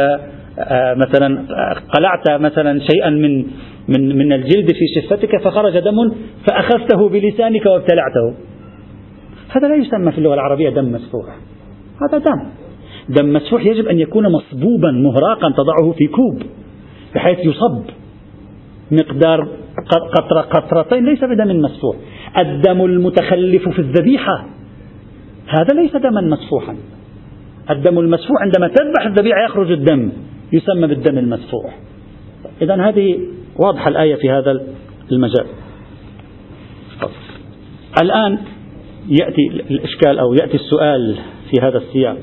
[0.60, 1.46] آه، مثلا
[1.94, 3.46] قلعت مثلا شيئا من
[3.88, 6.12] من من الجلد في شفتك فخرج دم
[6.48, 8.34] فأخذته بلسانك وابتلعته.
[9.50, 11.26] هذا لا يسمى في اللغة العربية دم مسفوح.
[12.02, 12.50] هذا دم.
[13.10, 16.42] دم مسفوح يجب أن يكون مصبوبا مهراقا تضعه في كوب
[17.16, 17.84] بحيث يصب
[18.92, 19.48] مقدار
[20.14, 21.96] قطرة قطرتين ليس بدم مسفوح.
[22.38, 24.46] الدم المتخلف في الذبيحة
[25.48, 26.76] هذا ليس دما مسفوحا.
[27.70, 30.12] الدم المسفوح عندما تذبح الذبيحة يخرج الدم
[30.54, 31.78] يسمى بالدم المسفوح.
[32.62, 33.20] إذا هذه
[33.60, 34.52] واضحة الآية في هذا
[35.12, 35.46] المجال.
[38.02, 38.38] الآن
[39.10, 41.18] يأتي الإشكال أو يأتي السؤال
[41.52, 42.18] في هذا السياق.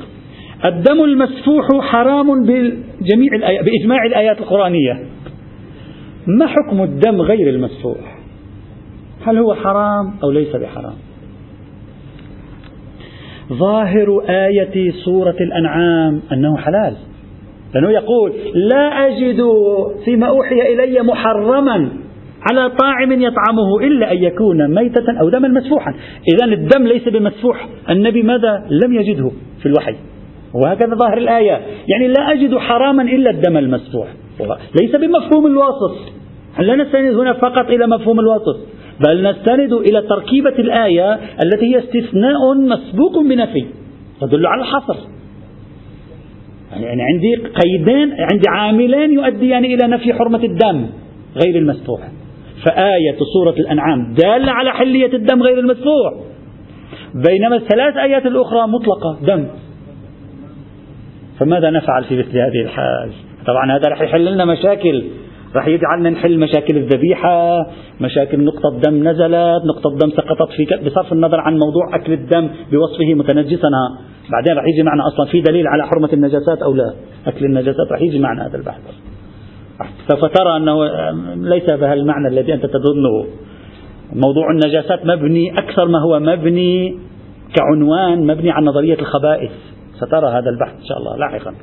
[0.64, 5.07] الدم المسفوح حرام بجميع الآيات بإجماع الآيات القرآنية.
[6.27, 8.18] ما حكم الدم غير المسفوح؟
[9.27, 10.95] هل هو حرام أو ليس بحرام؟
[13.53, 16.97] ظاهر آية سورة الأنعام أنه حلال.
[17.75, 19.41] لأنه يقول لا أجد
[20.05, 21.89] فيما أوحي إلي محرما
[22.51, 25.95] على طاعم يطعمه إلا أن يكون ميتة أو دما مسفوحا.
[26.35, 27.69] إذا الدم ليس بمسفوح.
[27.91, 29.31] النبي ماذا لم يجده
[29.63, 29.95] في الوحي؟
[30.55, 31.61] وهكذا ظاهر الآية.
[31.89, 34.09] يعني لا أجد حراما إلا الدم المسفوح.
[34.81, 35.99] ليس بمفهوم الواسط.
[36.59, 38.57] لا نستند هنا فقط إلى مفهوم الواسط؟
[39.07, 43.65] بل نستند إلى تركيبة الآية التي هي استثناء مسبوق بنفي
[44.21, 44.97] تدل على الحصر.
[46.77, 50.87] يعني عندي قيدين عندي عاملين يؤديان إلى نفي حرمة الدم
[51.45, 52.01] غير المسفوح.
[52.65, 56.13] فآية سورة الأنعام دالة على حلية الدم غير المسفوح.
[57.15, 59.47] بينما الثلاث آيات الأخرى مطلقة دم.
[61.39, 63.11] فماذا نفعل في مثل هذه الحال؟
[63.47, 65.05] طبعا هذا رح يحل لنا مشاكل.
[65.57, 67.67] راح يجعلنا نحل مشاكل الذبيحة
[68.01, 73.15] مشاكل نقطة دم نزلت نقطة دم سقطت في بصرف النظر عن موضوع أكل الدم بوصفه
[73.15, 73.69] متنجسا.
[74.31, 76.95] بعدين راح يجي معنا أصلا في دليل على حرمة النجاسات أو لا؟
[77.27, 78.81] أكل النجاسات راح يجي معنا هذا البحث.
[80.09, 80.85] سوف ترى أنه
[81.35, 83.27] ليس بهذا المعنى الذي أنت تظنه.
[84.13, 86.99] موضوع النجاسات مبني أكثر ما هو مبني
[87.55, 89.53] كعنوان مبني عن نظرية الخبائث.
[89.95, 91.55] سترى هذا البحث إن شاء الله لاحقا.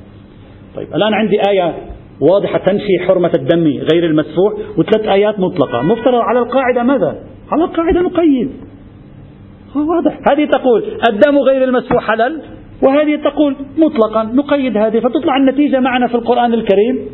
[0.76, 1.76] طيب الآن عندي آية
[2.22, 5.82] واضحة تنفي حرمة الدم غير المسفوح وثلاث آيات مطلقة.
[5.82, 7.15] مفترض على القاعدة ماذا؟
[7.52, 8.52] على القاعدة نقيد
[9.75, 10.19] واضح.
[10.32, 12.41] هذه تقول الدم غير المسفوح حلال
[12.84, 17.10] وهذه تقول مطلقا نقيد هذه فتطلع النتيجة معنا في القرآن الكريم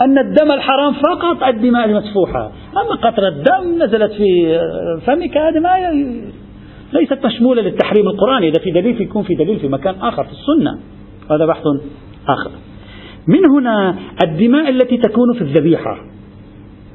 [0.00, 2.52] أن الدم الحرام فقط الدماء المسفوحة.
[2.72, 4.58] أما قطرة دم نزلت في
[5.06, 5.92] فمك هذه ما
[6.92, 8.48] ليست مشمولة للتحريم القرآني.
[8.48, 10.78] إذا في دليل يكون في دليل في مكان آخر في السنة.
[11.30, 11.62] هذا بحث
[12.28, 12.50] آخر.
[13.28, 15.96] من هنا الدماء التي تكون في الذبيحة.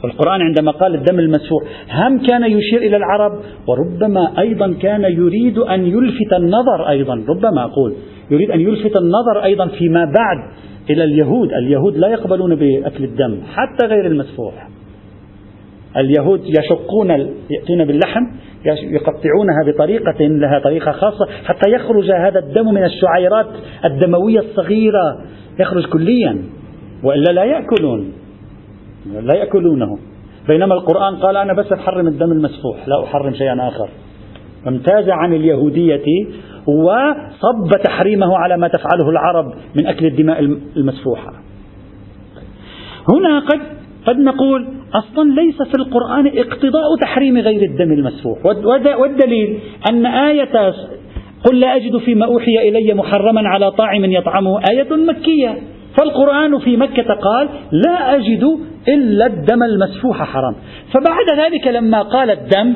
[0.05, 1.63] القرآن عندما قال الدم المسفوح.
[1.91, 7.23] هم كان يشير إلى العرب وربما أيضا كان يريد أن يلفت النظر أيضا.
[7.29, 7.93] ربما أقول
[8.31, 10.37] يريد أن يلفت النظر أيضا فيما بعد
[10.89, 11.53] إلى اليهود.
[11.53, 14.67] اليهود لا يقبلون بأكل الدم حتى غير المسفوح.
[15.97, 17.09] اليهود يشقون
[17.49, 18.27] يأتون باللحم
[18.65, 23.47] يقطعونها بطريقة لها طريقة خاصة حتى يخرج هذا الدم من الشعيرات
[23.85, 25.17] الدموية الصغيرة.
[25.59, 26.37] يخرج كليا
[27.03, 28.11] وإلا لا يأكلون.
[29.21, 29.97] لا يأكلونه.
[30.47, 33.89] بينما القرآن قال أنا بس أحرم الدم المسفوح لا أحرم شيئا آخر.
[34.67, 36.25] امتاز عن اليهودية
[36.67, 40.39] وصب تحريمه على ما تفعله العرب من أكل الدماء
[40.77, 41.33] المسفوحة.
[43.09, 43.59] هنا قد
[44.05, 48.45] قد نقول أصلا ليس في القرآن اقتضاء تحريم غير الدم المسفوح.
[48.99, 50.73] والدليل أن آية
[51.45, 55.57] قل لا أجد فيما أوحي إلي محرما على طاعم يطعمه آية مكية.
[55.97, 60.55] فالقرآن في مكة قال لا أجد إلا الدم المسفوح حرام.
[60.93, 62.73] فبعد ذلك لما قال الدم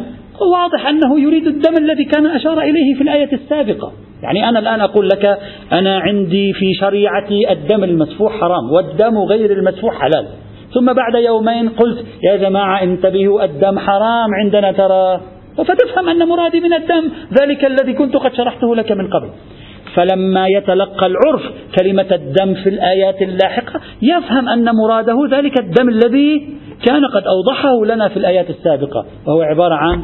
[0.54, 3.91] واضح أنه يريد الدم الذي كان أشار إليه في الآية السابقة.
[4.24, 5.38] يعني أنا الآن أقول لك
[5.71, 10.28] أنا عندي في شريعتي الدم المسفوح حرام والدم غير المسفوح حلال.
[10.74, 15.21] ثم بعد يومين قلت يا جماعة انتبهوا الدم حرام عندنا ترى.
[15.58, 19.30] فتفهم أن مرادي من الدم ذلك الذي كنت قد شرحته لك من قبل.
[19.95, 21.41] فلما يتلقى العرف
[21.80, 26.47] كلمة الدم في الآيات اللاحقة يفهم أن مراده ذلك الدم الذي
[26.88, 30.01] كان قد أوضحه لنا في الآيات السابقة وهو عبارة عن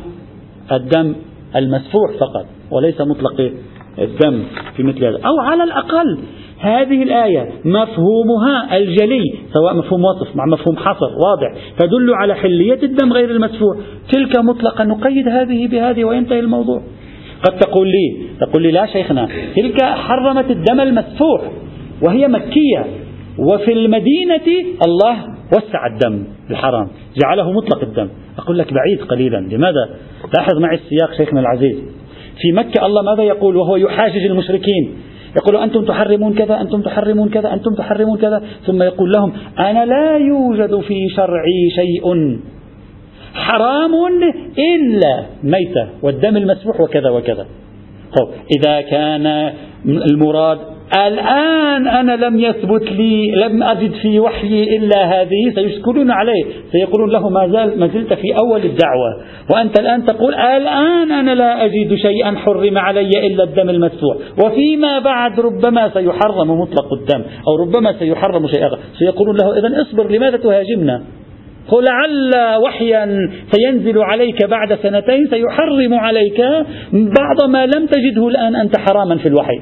[0.72, 1.16] الدم
[1.56, 3.52] المسفوح فقط وليس مطلق
[4.00, 4.44] الدم
[4.76, 5.18] في مثل هذا.
[5.26, 6.20] أو على الأقل
[6.60, 9.24] هذه الآية مفهومها الجلي
[9.54, 13.78] سواء مفهوم وصف مع مفهوم حصر واضح تدل على حلية الدم غير المسفوح.
[14.12, 16.82] تلك مطلقا نقيد هذه بهذه وينتهي الموضوع.
[17.44, 21.42] قد تقول لي تقول لي لا شيخنا تلك حرمت الدم المسفوح
[22.02, 22.86] وهي مكية
[23.40, 24.48] وفي المدينة
[24.88, 25.18] الله
[25.58, 26.88] وسع الدم الحرام
[27.24, 28.10] جعله مطلق الدم.
[28.38, 29.90] أقول لك بعيد قليلا لماذا؟
[30.38, 31.76] لاحظ معي السياق شيخنا العزيز.
[32.42, 34.96] في مكة الله ماذا يقول؟ وهو يحاجج المشركين.
[35.38, 40.18] يقول أنتم تحرمون كذا أنتم تحرمون كذا أنتم تحرمون كذا ثم يقول لهم أنا لا
[40.18, 42.40] يوجد في شرعي شيء.
[43.38, 43.92] حرام
[44.76, 47.46] إلا ميتة والدم المسفوح وكذا وكذا.
[48.18, 49.52] طيب إذا كان
[49.86, 50.60] المراد
[51.08, 56.44] الآن أنا لم يثبت لي لم أجد في وحيي إلا هذه سيشكلون عليه.
[56.72, 59.10] سيقولون له ما, زال ما زلت في أول الدعوة.
[59.52, 64.18] وأنت الآن تقول الآن أنا لا أجد شيئا حرم علي إلا الدم المسفوح.
[64.46, 70.12] وفيما بعد ربما سيحرم مطلق الدم أو ربما سيحرم شيء آخر سيقولون له إذا اصبر
[70.12, 71.04] لماذا تهاجمنا؟
[71.68, 76.42] قل لعل وحيا سينزل عليك بعد سنتين سيحرم عليك
[76.94, 79.62] بعض ما لم تجده الآن أنت حراما في الوحي.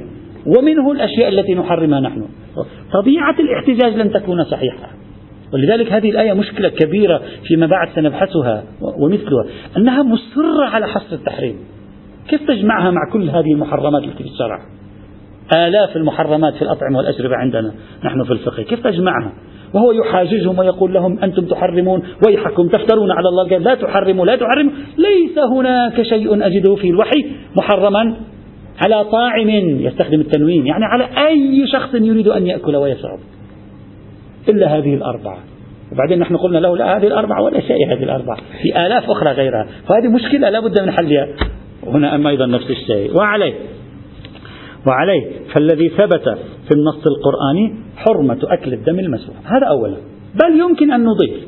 [0.58, 2.26] ومنه الأشياء التي نحرمها نحن.
[2.94, 4.90] طبيعة الاحتجاج لن تكون صحيحة.
[5.54, 8.64] ولذلك هذه الآية مشكلة كبيرة فيما بعد سنبحثها
[9.00, 9.46] ومثلها.
[9.78, 11.56] أنها مصرة على حصر التحريم.
[12.30, 14.60] كيف تجمعها مع كل هذه المحرمات التي في الشرع؟
[15.58, 17.72] آلاف المحرمات في الأطعمة والأشربة عندنا
[18.06, 18.64] نحن في الفقه.
[18.64, 19.34] كيف تجمعها؟
[19.76, 24.72] وهو يحاججهم ويقول لهم أنتم تحرمون ويحكم تفترون على الله قال لا تحرموا لا تحرموا.
[24.98, 28.16] ليس هناك شيء أجده في الوحي محرما
[28.86, 33.20] على طاعم يستخدم التنوين يعني على أي شخص يريد أن يأكل ويشرب.
[34.50, 35.38] إلا هذه الأربعة.
[35.92, 38.38] وبعدين نحن قلنا له لا هذه الأربعة ولا شيء هذه الأربعة.
[38.62, 39.68] في آلاف أخرى غيرها.
[39.88, 41.28] فهذه مشكلة لا بد من حلها.
[41.88, 43.18] هنا أما أيضا نفس الشيء.
[43.18, 43.54] وعليه.
[44.88, 45.32] وعليه.
[45.54, 49.98] فالذي ثبت في النص القرآني حرمة أكل الدم المسفوح هذا أولا.
[50.44, 51.48] بل يمكن أن نضيف.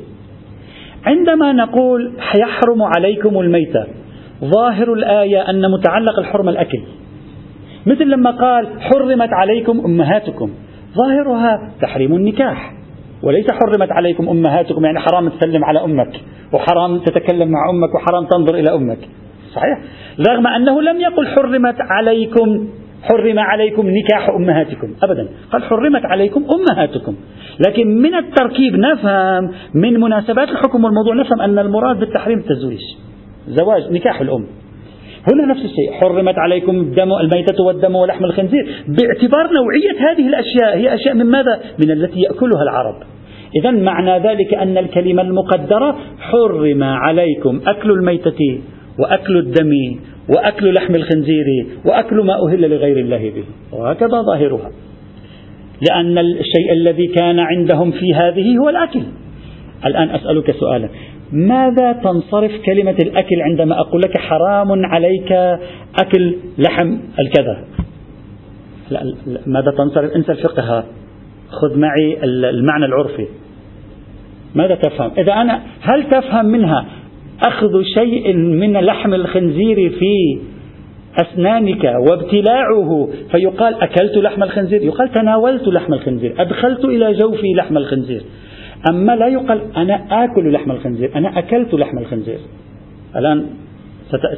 [1.04, 3.86] عندما نقول يحرم عليكم الميتة
[4.44, 6.80] ظاهر الآية أن متعلق الحرمة الأكل.
[7.86, 10.50] مثل لما قال حرمت عليكم أمهاتكم.
[10.94, 12.72] ظاهرها تحريم النكاح.
[13.22, 16.20] وليس حرمت عليكم أمهاتكم يعني حرام تسلم على أمك
[16.52, 18.98] وحرام تتكلم مع أمك وحرام تنظر إلى أمك.
[19.54, 19.78] صحيح.
[20.28, 22.68] رغم أنه لم يقل حرمت عليكم
[23.02, 24.94] حرم عليكم نكاح أمهاتكم.
[25.02, 25.28] أبدا.
[25.52, 27.14] قال حرمت عليكم أمهاتكم.
[27.68, 32.80] لكن من التركيب نفهم من مناسبات الحكم والموضوع نفهم أن المراد بالتحريم التزويج.
[33.48, 34.46] زواج نكاح الأم.
[35.32, 35.92] هنا نفس الشيء.
[35.92, 38.84] حرمت عليكم الدم الميتة والدم ولحم الخنزير.
[38.88, 40.76] باعتبار نوعية هذه الأشياء.
[40.76, 42.94] هي أشياء من ماذا؟ من التي يأكلها العرب.
[43.60, 48.60] إذا معنى ذلك أن الكلمة المقدرة حرم عليكم أكل الميتة
[48.98, 49.70] وأكل الدم
[50.28, 53.44] وأكل لحم الخنزير وأكل ما أهل لغير الله به.
[53.72, 54.70] وهكذا ظاهرها.
[55.90, 59.02] لأن الشيء الذي كان عندهم في هذه هو الأكل.
[59.86, 60.88] الآن أسألك سؤالا.
[61.32, 65.32] ماذا تنصرف كلمة الأكل عندما أقول لك حرام عليك
[66.00, 67.64] أكل لحم الكذا؟
[68.90, 69.14] لا
[69.46, 70.84] ماذا تنصرف؟ انسى الفقه.
[71.48, 73.26] خذ معي المعنى العرفي.
[74.54, 76.86] ماذا تفهم؟ إذا أنا هل تفهم منها
[77.46, 80.38] أخذ شيء من لحم الخنزير في
[81.22, 84.82] أسنانك وابتلاعه فيقال أكلت لحم الخنزير.
[84.82, 88.22] يقال تناولت لحم الخنزير أدخلت إلى جوفي لحم الخنزير.
[88.90, 92.38] أما لا يقال أنا آكل لحم الخنزير أنا أكلت لحم الخنزير.
[93.16, 93.46] الآن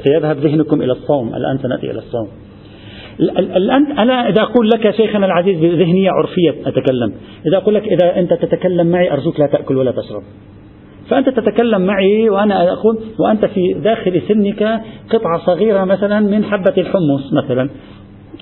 [0.04, 1.28] سيذهب ذهنكم إلى الصوم.
[1.34, 2.28] الآن سنأتي إلى الصوم.
[3.56, 7.12] الآن أنا إذا أقول لك شيخنا العزيز بذهنية عرفية أتكلم.
[7.46, 10.22] إذا أقول لك إذا أنت تتكلم معي أرجوك لا تأكل ولا تشرب.
[11.10, 17.32] فأنت تتكلم معي وأنا أقول وأنت في داخل سنك قطعة صغيرة مثلا من حبة الحمص
[17.44, 17.70] مثلا.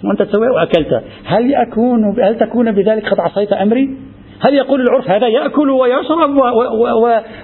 [0.05, 3.97] وأنت تسويها وأكلتها هل يكون هل تكون بذلك قد عصيت أمري؟
[4.41, 6.37] هل يقول العرف هذا يأكل ويشرب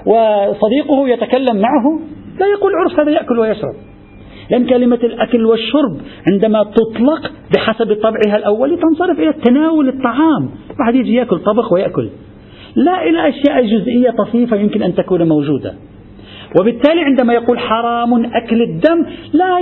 [0.06, 2.00] وصديقه يتكلم معه؟
[2.40, 3.74] لا يقول العرف هذا يأكل ويشرب.
[4.50, 5.96] لأن كلمة الأكل والشرب
[6.32, 10.50] عندما تطلق بحسب طبعها الأولي تنصرف إلى تناول الطعام.
[10.80, 12.10] واحد يجي يأكل طبخ ويأكل.
[12.76, 15.74] لا إلى أشياء جزئية طفيفة يمكن أن تكون موجودة.
[16.60, 19.58] وبالتالي عندما يقول حرام أكل الدم لا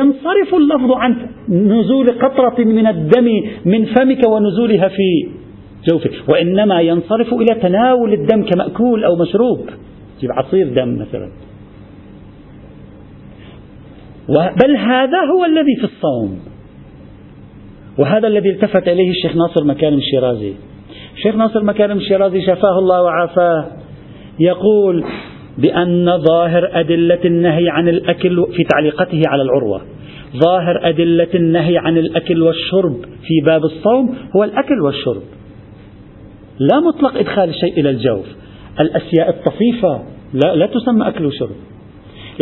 [0.00, 1.16] ينصرف اللفظ عن
[1.48, 3.26] نزول قطرة من الدم
[3.64, 5.28] من فمك ونزولها في
[5.90, 9.60] جوفك وإنما ينصرف إلى تناول الدم كمأكول أو مشروب
[10.24, 11.30] عصير دم مثلا.
[14.62, 16.38] بل هذا هو الذي في الصوم.
[17.98, 20.52] وهذا الذي التفت إليه الشيخ ناصر مكارم الشيرازي.
[21.16, 23.66] الشيخ ناصر مكارم الشيرازي شفاه الله وعافاه
[24.40, 25.04] يقول
[25.58, 29.80] بأن ظاهر أدلة النهي عن الأكل في تعليقته على العروة.
[30.36, 35.22] ظاهر أدلة النهي عن الأكل والشرب في باب الصوم هو الأكل والشرب.
[36.58, 38.26] لا مطلق إدخال الشيء إلى الجوف.
[38.80, 40.02] الأشياء الطفيفة
[40.34, 41.56] لا, لا تسمى أكل وشرب.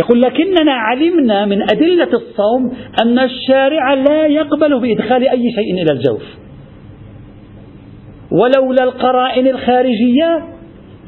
[0.05, 6.23] يقول لكننا علمنا من أدلة الصوم أن الشارع لا يقبل بإدخال أي شيء إلى الجوف.
[8.41, 10.45] ولولا القرائن الخارجية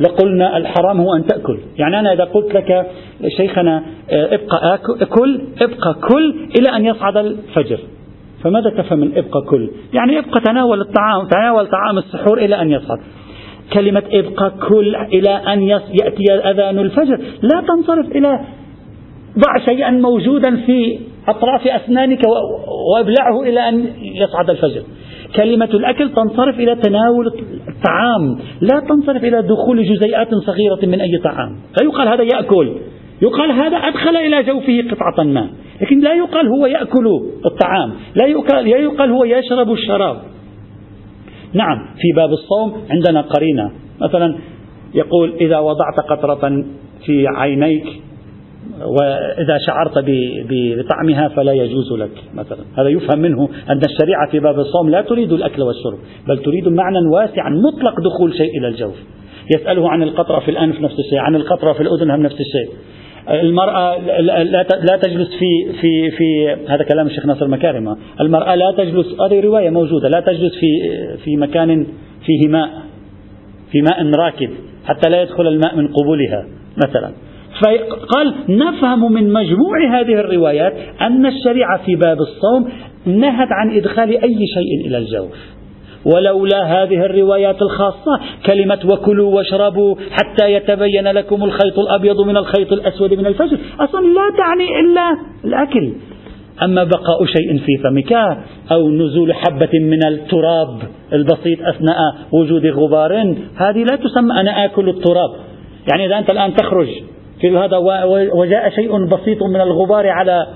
[0.00, 1.58] لقلنا الحرام هو أن تأكل.
[1.78, 2.86] يعني أنا إذا قلت لك
[3.36, 7.78] شيخنا ابقى أكل ابقى كل إلى أن يصعد الفجر.
[8.44, 12.98] فماذا تفهم من ابقى كل؟ يعني ابقى تناول الطعام تناول طعام السحور إلى أن يصعد.
[13.72, 18.40] كلمة ابقى كل إلى أن يأتي أذان الفجر لا تنصرف إلى
[19.38, 22.20] ضع شيئا موجودا في أطراف أسنانك
[22.94, 24.82] وأبلعه إلى أن يصعد الفجر.
[25.36, 27.26] كلمة الأكل تنصرف إلى تناول
[27.68, 31.50] الطعام لا تنصرف إلى دخول جزيئات صغيرة من أي طعام.
[31.50, 32.74] لا يقال هذا يأكل.
[33.22, 35.50] يقال هذا أدخل إلى جوفه قطعة ما.
[35.80, 37.06] لكن لا يقال هو يأكل
[37.46, 37.92] الطعام.
[38.14, 40.16] لا يقال, لا يقال هو يشرب الشراب.
[41.52, 43.70] نعم في باب الصوم عندنا قرينة.
[44.00, 44.34] مثلا
[44.94, 46.64] يقول إذا وضعت قطرة
[47.06, 47.86] في عينيك
[48.82, 50.04] وإذا شعرت
[50.48, 52.58] بطعمها فلا يجوز لك مثلا.
[52.78, 55.98] هذا يفهم منه أن الشريعة في باب الصوم لا تريد الأكل والشرب
[56.28, 58.94] بل تريد معنى واسعا مطلق دخول شيء إلى الجوف.
[59.56, 62.76] يسأله عن القطرة في الأنف نفس الشيء عن القطرة في الأذن هم نفس الشيء.
[63.28, 63.98] المرأة
[64.80, 67.96] لا تجلس في في في هذا كلام الشيخ ناصر مكارمة.
[68.20, 70.66] المرأة لا تجلس هذه رواية موجودة لا تجلس في
[71.24, 71.86] في مكان
[72.26, 72.68] فيه ماء
[73.72, 74.50] في ماء راكد
[74.84, 76.46] حتى لا يدخل الماء من قبولها
[76.86, 77.12] مثلا.
[77.60, 82.68] فقال نفهم من مجموع هذه الروايات أن الشريعة في باب الصوم
[83.06, 85.54] نهت عن إدخال أي شيء إلى الجوف.
[86.14, 93.14] ولولا هذه الروايات الخاصة كلمة وكلوا واشربوا حتى يتبين لكم الخيط الأبيض من الخيط الأسود
[93.14, 93.58] من الفجر.
[93.80, 95.92] أصلا لا تعني إلا الأكل.
[96.62, 98.12] أما بقاء شيء في فمك
[98.72, 100.82] أو نزول حبة من التراب
[101.12, 101.98] البسيط أثناء
[102.32, 105.30] وجود غبار هذه لا تسمى أنا آكل التراب.
[105.90, 106.88] يعني إذا أنت الآن تخرج
[107.44, 107.76] في هذا
[108.34, 110.46] وجاء شيء بسيط من الغبار على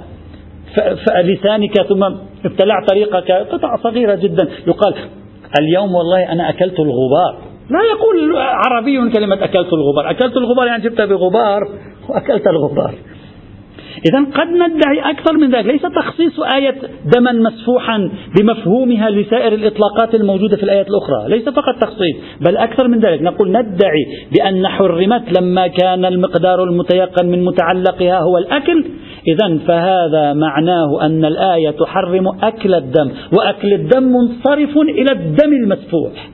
[1.24, 2.04] لسانك ثم
[2.44, 4.48] ابتلع طريقك قطعة صغيرة جدا.
[4.66, 4.94] يقال
[5.60, 7.38] اليوم والله أنا أكلت الغبار.
[7.70, 10.10] لا يقول عربي كلمة أكلت الغبار.
[10.10, 11.60] أكلت الغبار يعني جبت بغبار
[12.08, 12.94] وأكلت الغبار.
[14.06, 15.66] إذا قد ندعي أكثر من ذلك.
[15.66, 16.74] ليس تخصيص آية
[17.14, 21.28] دما مسفوحا بمفهومها لسائر الإطلاقات الموجودة في الآيات الأخرى.
[21.28, 23.22] ليس فقط تخصيص بل أكثر من ذلك.
[23.22, 28.84] نقول ندعي بأن حرمت لما كان المقدار المتيقن من متعلقها هو الأكل.
[29.28, 36.28] إذا فهذا معناه أن الآية تحرم أكل الدم وأكل الدم منصرف إلى الدم المسفوح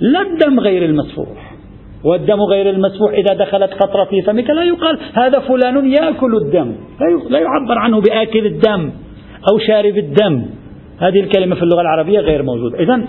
[0.00, 1.59] لا الدم غير المسفوح.
[2.04, 4.50] والدم غير المسفوح إذا دخلت قطرة في فمك.
[4.50, 6.72] لا يقال هذا فلان يأكل الدم.
[7.30, 8.90] لا يعبر عنه بآكل الدم
[9.52, 10.46] أو شارب الدم.
[10.98, 12.78] هذه الكلمة في اللغة العربية غير موجودة.
[12.78, 13.00] إذا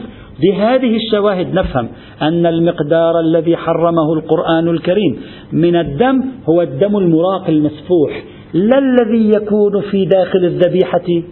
[0.41, 1.87] بهذه الشواهد نفهم
[2.21, 5.17] أن المقدار الذي حرمه القرآن الكريم
[5.51, 8.23] من الدم هو الدم المراق المسفوح.
[8.53, 11.23] لا الذي يكون في داخل الذبيحة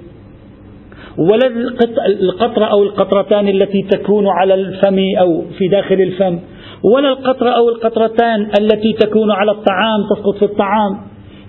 [1.18, 1.48] ولا
[2.06, 6.40] القطرة أو القطرتان التي تكون على الفم أو في داخل الفم.
[6.84, 11.00] ولا القطرة أو القطرتان التي تكون على الطعام تسقط في الطعام.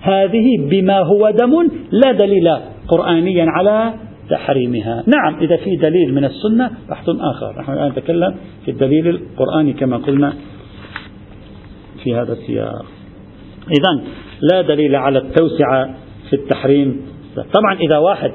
[0.01, 2.57] هذه بما هو دم لا دليل
[2.87, 3.93] قرآنيا على
[4.29, 5.03] تحريمها.
[5.07, 7.59] نعم إذا في دليل من السنة بحث آخر.
[7.59, 10.33] نحن الآن نتكلم في الدليل القرآني كما قلنا
[12.03, 12.85] في هذا السياق.
[13.67, 14.03] إذا
[14.51, 15.89] لا دليل على التوسعة
[16.29, 17.01] في التحريم.
[17.35, 18.31] طبعا إذا واحد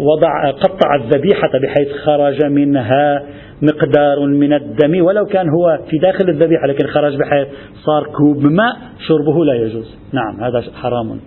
[0.00, 3.22] وضع قطع الذبيحة بحيث خرج منها
[3.62, 7.48] مقدار من الدم ولو كان هو في داخل الذبيحة لكن خرج بحيث
[7.84, 9.96] صار كوب ماء شربه لا يجوز.
[10.12, 11.20] نعم هذا حرام.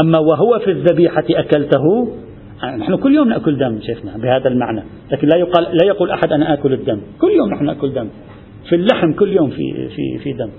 [0.00, 2.08] أما وهو في الذبيحة أكلته
[2.78, 4.82] نحن كل يوم نأكل دم شيخنا بهذا المعنى.
[5.12, 7.00] لكن لا يقال لا يقول أحد أنا آكل الدم.
[7.20, 8.08] كل يوم نحن نأكل دم.
[8.68, 10.50] في اللحم كل يوم في في في دم.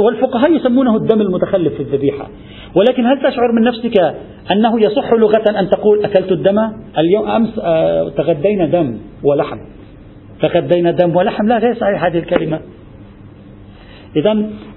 [0.00, 2.28] والفقهاء يسمونه الدم المتخلف في الذبيحة.
[2.74, 4.00] ولكن هل تشعر من نفسك
[4.52, 6.58] أنه يصح لغة أن تقول أكلت الدم؟
[6.98, 9.58] اليوم أمس آه، تغدينا دم ولحم.
[10.42, 11.46] تغدينا دم ولحم.
[11.46, 12.60] لا غير صحيح هذه الكلمة.
[14.16, 14.32] إذا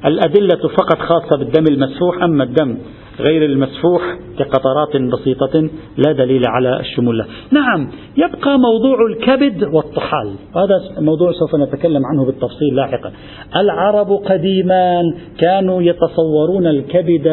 [0.06, 2.78] الأدلة فقط خاصة بالدم المسفوح أما الدم
[3.20, 10.34] غير المسفوح كقطرات بسيطة لا دليل على الشمول له نعم يبقى موضوع الكبد والطحال.
[10.56, 13.12] هذا موضوع سوف نتكلم عنه بالتفصيل لاحقا.
[13.56, 15.02] العرب قديما
[15.40, 17.28] كانوا يتصورون الكبد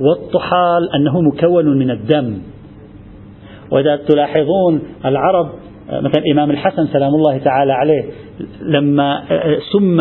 [0.00, 2.38] والطحال أنه مكون من الدم.
[3.70, 5.48] وإذا تلاحظون العرب
[5.88, 8.04] مثلا الإمام الحسن سلام الله تعالى عليه
[8.62, 9.22] لما
[9.72, 10.00] سم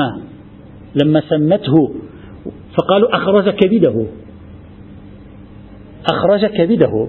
[1.04, 1.92] لما سمته
[2.78, 4.06] فقالوا أخرج كبده.
[6.12, 7.08] أخرج كبده.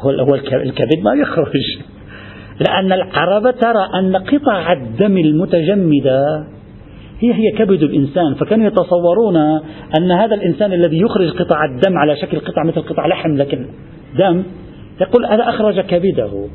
[0.00, 1.78] هو الكبد ما يخرج.
[2.68, 6.46] لأن العرب ترى أن قطع الدم المتجمدة
[7.20, 8.34] هي هي كبد الإنسان.
[8.34, 9.36] فكانوا يتصورون
[9.98, 13.66] أن هذا الإنسان الذي يخرج قطع الدم على شكل قطع مثل قطع لحم لكن
[14.18, 14.42] دم
[15.00, 16.48] يقول هذا أخرج كبده.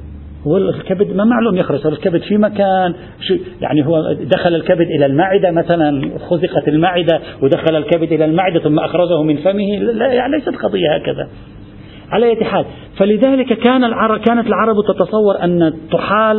[0.48, 2.94] هو الكبد ما معلوم يخرج الكبد في مكان؟
[3.62, 9.24] يعني هو دخل الكبد إلى المعدة مثلا خزقت المعدة ودخل الكبد إلى المعدة ثم أخرجه
[9.24, 11.30] من فمه؟ لا يعني ليست قضية هكذا.
[12.12, 12.66] على أي حال.
[12.97, 16.38] فلذلك كان العرب كانت العرب تتصور أن الطحال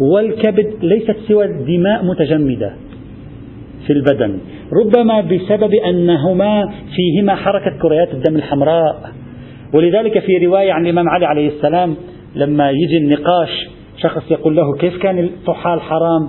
[0.00, 2.74] والكبد ليست سوى دماء متجمدة
[3.86, 4.38] في البدن.
[4.72, 9.12] ربما بسبب أنهما فيهما حركة كريات الدم الحمراء.
[9.74, 11.96] ولذلك في رواية عن الإمام علي عليه السلام
[12.34, 16.28] لما يجي النقاش شخص يقول له كيف كان الطحال حرام؟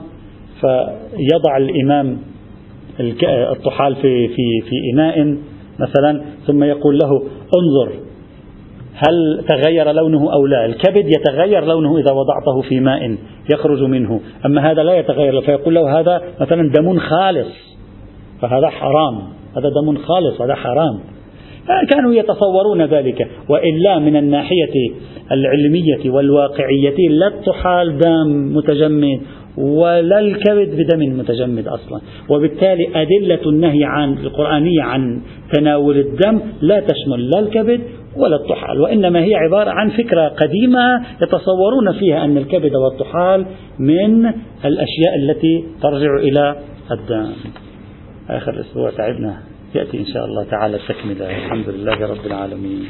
[0.62, 2.18] فيضع الإمام
[3.52, 5.38] الطحال في في في إناء
[5.80, 7.12] مثلا ثم يقول له
[7.58, 8.05] انظر
[8.96, 13.18] هل تغير لونه أو لا؟ الكبد يتغير لونه إذا وضعته في ماء
[13.54, 14.20] يخرج منه.
[14.46, 15.42] أما هذا لا يتغير.
[15.42, 17.78] فيقول له هذا مثلا دم خالص.
[18.42, 19.18] فهذا حرام.
[19.58, 20.42] هذا دم خالص.
[20.42, 21.00] هذا حرام.
[21.90, 23.28] كانوا يتصورون ذلك.
[23.50, 24.92] وإلا من الناحية
[25.32, 29.22] العلمية والواقعية لا تحال دم متجمد
[29.58, 32.02] ولا الكبد بدم متجمد أصلا.
[32.30, 35.22] وبالتالي أدلة النهي عن القرآنية عن
[35.54, 37.82] تناول الدم لا تشمل لا الكبد
[38.18, 43.46] ولا الطحال وإنما هي عبارة عن فكرة قديمة يتصورون فيها أن الكبد والطحال
[43.80, 44.26] من
[44.66, 46.56] الأشياء التي ترجع إلى
[46.92, 47.34] الدم.
[48.30, 49.38] آخر الأسبوع تعبنا.
[49.76, 51.38] يأتي إن شاء الله تعالى التكملة.
[51.38, 52.88] الحمد لله رب العالمين.